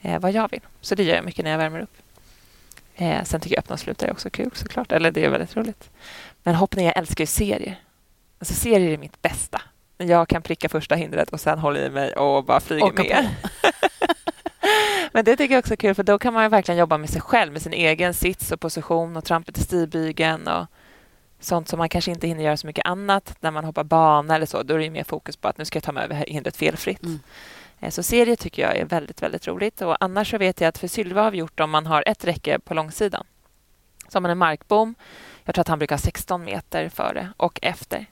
[0.00, 0.60] eh, vad jag vill.
[0.80, 1.96] Så det gör jag mycket när jag värmer upp.
[2.96, 4.92] Eh, sen tycker jag öppna och sluta är också kul såklart.
[4.92, 5.90] Eller det är väldigt roligt.
[6.48, 7.80] Men hoppning, jag älskar ju serier.
[8.38, 9.60] Alltså serier är mitt bästa.
[9.96, 13.28] Jag kan pricka första hindret och sen hålla i mig och bara flyga Åka med.
[15.12, 17.10] Men det tycker jag också är kul för då kan man ju verkligen jobba med
[17.10, 20.66] sig själv, med sin egen sits och position och trampet i stigbygeln och
[21.40, 24.46] sånt som man kanske inte hinner göra så mycket annat när man hoppar bana eller
[24.46, 24.62] så.
[24.62, 26.56] Då är det ju mer fokus på att nu ska jag ta mig över hindret
[26.56, 27.02] felfritt.
[27.02, 27.20] Mm.
[27.80, 29.80] Eh, Så serier tycker jag är väldigt, väldigt roligt.
[29.80, 32.24] Och annars så vet jag att för Sylva har vi gjort om man har ett
[32.24, 33.26] räcke på långsidan.
[34.08, 34.94] Så har man en markbom.
[35.48, 38.06] Jag tror att han brukar ha 16 meter före och efter.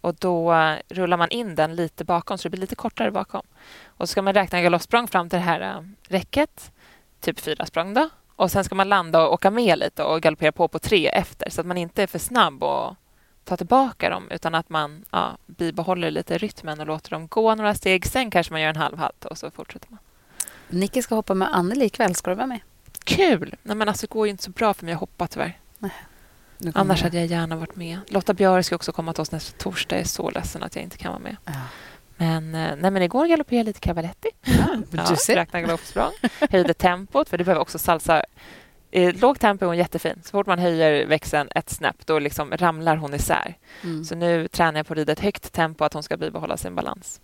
[0.00, 3.42] Och då eh, rullar man in den lite bakom så det blir lite kortare bakom.
[3.86, 6.72] Och så ska man räkna galoppsprång fram till det här eh, räcket.
[7.20, 8.08] Typ fyra språng då.
[8.36, 11.50] Och sen ska man landa och åka med lite och galoppera på på tre efter
[11.50, 12.96] så att man inte är för snabb och
[13.44, 17.74] ta tillbaka dem utan att man ja, bibehåller lite rytmen och låter dem gå några
[17.74, 18.06] steg.
[18.06, 19.98] Sen kanske man gör en halvhalt och så fortsätter man.
[20.68, 22.14] Nicky ska hoppa med Anneli ikväll.
[22.14, 22.60] Ska du vara med?
[23.04, 23.56] Kul!
[23.62, 25.58] Nej, men alltså, det går ju inte så bra för mig att hoppa tyvärr.
[25.80, 26.13] Kommer
[26.74, 27.98] Annars hade jag gärna varit med.
[28.08, 29.96] Lotta Björk ska också komma till oss nästa torsdag.
[29.96, 31.36] Jag är så ledsen att jag inte kan vara med.
[31.44, 31.52] Ja.
[32.16, 34.28] Men, eh, nej, men igår galopperade jag lite cavaletti.
[35.08, 35.34] du ser.
[35.34, 36.12] Räkna galoppsprång.
[36.50, 38.24] Höjde tempot, för det behöver också salsa.
[38.90, 40.20] Eh, lågt tempo är hon jättefin.
[40.24, 43.56] Så fort man höjer växeln ett snäpp då liksom ramlar hon isär.
[43.82, 44.04] Mm.
[44.04, 46.74] Så nu tränar jag på att rida ett högt tempo, att hon ska bibehålla sin
[46.74, 47.20] balans.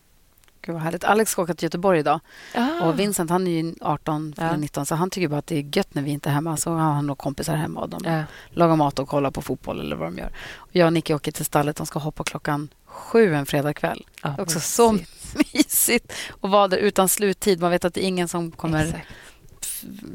[0.62, 1.04] Gud vad härligt.
[1.04, 2.20] Alex ska åka till Göteborg idag.
[2.54, 2.84] Ah.
[2.84, 4.42] Och Vincent han är ju 18, Ja.
[4.44, 6.56] eller 19 så han tycker bara att det är gött när vi inte är hemma.
[6.56, 8.22] Så har han nog kompisar hemma och de Ja.
[8.50, 10.32] lagar mat och kollar på fotboll eller vad de gör.
[10.56, 11.76] Och jag och Nicky åker till stallet.
[11.76, 14.06] De ska hoppa klockan sju en fredagkväll.
[14.22, 15.54] Ja, Också så mysigt.
[15.54, 17.60] Mysigt att vara där utan sluttid.
[17.60, 18.84] Man vet att det är ingen som kommer...
[18.84, 19.08] Exakt.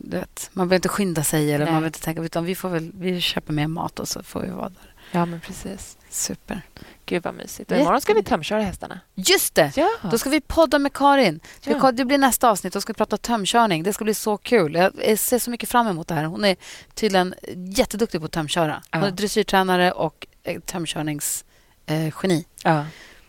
[0.04, 1.74] Du vet, man behöver inte skynda sig eller Nej.
[1.74, 4.40] man behöver inte tänka utan vi får väl vi köper mer mat och så får
[4.42, 4.94] vi vara där.
[5.12, 5.98] Ja, men precis.
[6.16, 6.62] Super.
[7.06, 7.72] Gud vad mysigt.
[7.72, 9.00] Och imorgon ska vi tömköra hästarna.
[9.16, 9.72] Just det!
[9.78, 9.90] Ja.
[10.12, 11.40] Då ska vi podda med Karin.
[11.64, 11.92] Ja.
[11.92, 12.74] Det blir nästa avsnitt.
[12.74, 13.84] Då ska vi prata tömkörning.
[13.84, 14.76] Det ska bli så kul.
[14.76, 16.24] Jag ser så mycket fram emot det här.
[16.24, 16.56] Hon är
[16.94, 17.36] tydligen
[17.78, 18.74] jätteduktig på att tömköra.
[18.92, 19.08] Hon Ja.
[19.08, 22.46] är dressyrtränare och eh, tömkörningsgeni.
[22.64, 22.86] Ja.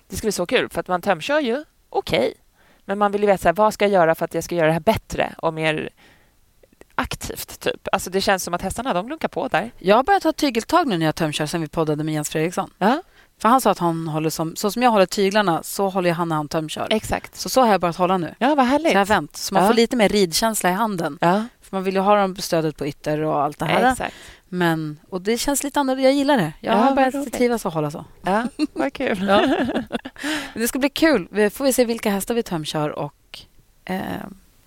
[0.09, 2.35] Det ska bli så kul, för att man tömkör ju okej.
[2.85, 4.55] Men man vill ju veta så här, vad ska jag göra för att jag ska
[4.55, 5.91] göra det här bättre och mer
[6.99, 7.61] aktivt.
[7.61, 7.89] typ.
[7.93, 9.71] Alltså Det känns som att hästarna de lunkar på där.
[9.79, 12.71] Jag har börjat ha tygeltag nu när jag tömkör sen vi poddade med Jens Fredriksson.
[12.79, 13.03] Ja,
[13.39, 16.29] För han sa att han håller som, så som jag håller tyglarna så håller han
[16.29, 16.87] när han tömkör.
[16.91, 17.37] exakt.
[17.37, 18.35] Så så har jag börjat hålla nu.
[18.39, 18.93] Ja, vad Så härligt.
[18.93, 19.37] jag har vänt.
[19.37, 19.69] Så man Ja.
[19.69, 21.19] får lite mer ridkänsla i handen.
[21.21, 23.91] Ja, För man vill ju ha dem stödet på ytter och allt det här.
[23.93, 24.15] exakt.
[24.49, 26.09] Men, och det känns lite annorlunda.
[26.09, 26.53] Jag gillar det.
[26.61, 28.05] Jag Ja, har börjat trivas att hålla så.
[28.23, 29.25] Ja, vad kul.
[29.29, 29.57] Ja.
[30.55, 31.29] Det ska bli kul.
[31.31, 33.39] Vi får vi se vilka hästar vi tömkör och,
[33.85, 34.01] eh,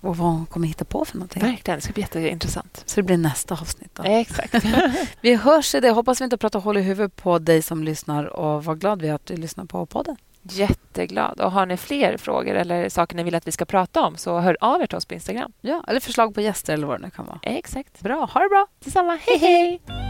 [0.00, 1.42] och vad hon kommer hitta på för någonting.
[1.42, 2.82] Verkligen, det ska bli jätteintressant.
[2.86, 3.90] Så det blir nästa avsnitt.
[3.94, 4.02] Då.
[4.02, 4.54] Exakt.
[5.20, 5.90] Vi hörs i det.
[5.90, 9.08] Hoppas vi inte pratar hål i huvudet på dig som lyssnar och var glad vi
[9.08, 10.16] är att du lyssnar på podden.
[10.42, 11.40] Jätteglad.
[11.40, 14.38] Och har ni fler frågor eller saker ni vill att vi ska prata om så
[14.38, 15.52] hör av er till oss på Instagram.
[15.60, 17.38] Ja, eller förslag på gäster eller vad det nu kan vara.
[17.42, 18.00] Exakt.
[18.00, 18.66] Bra, ha det bra!
[18.84, 19.18] Detsamma.
[19.26, 20.09] Hej, hej!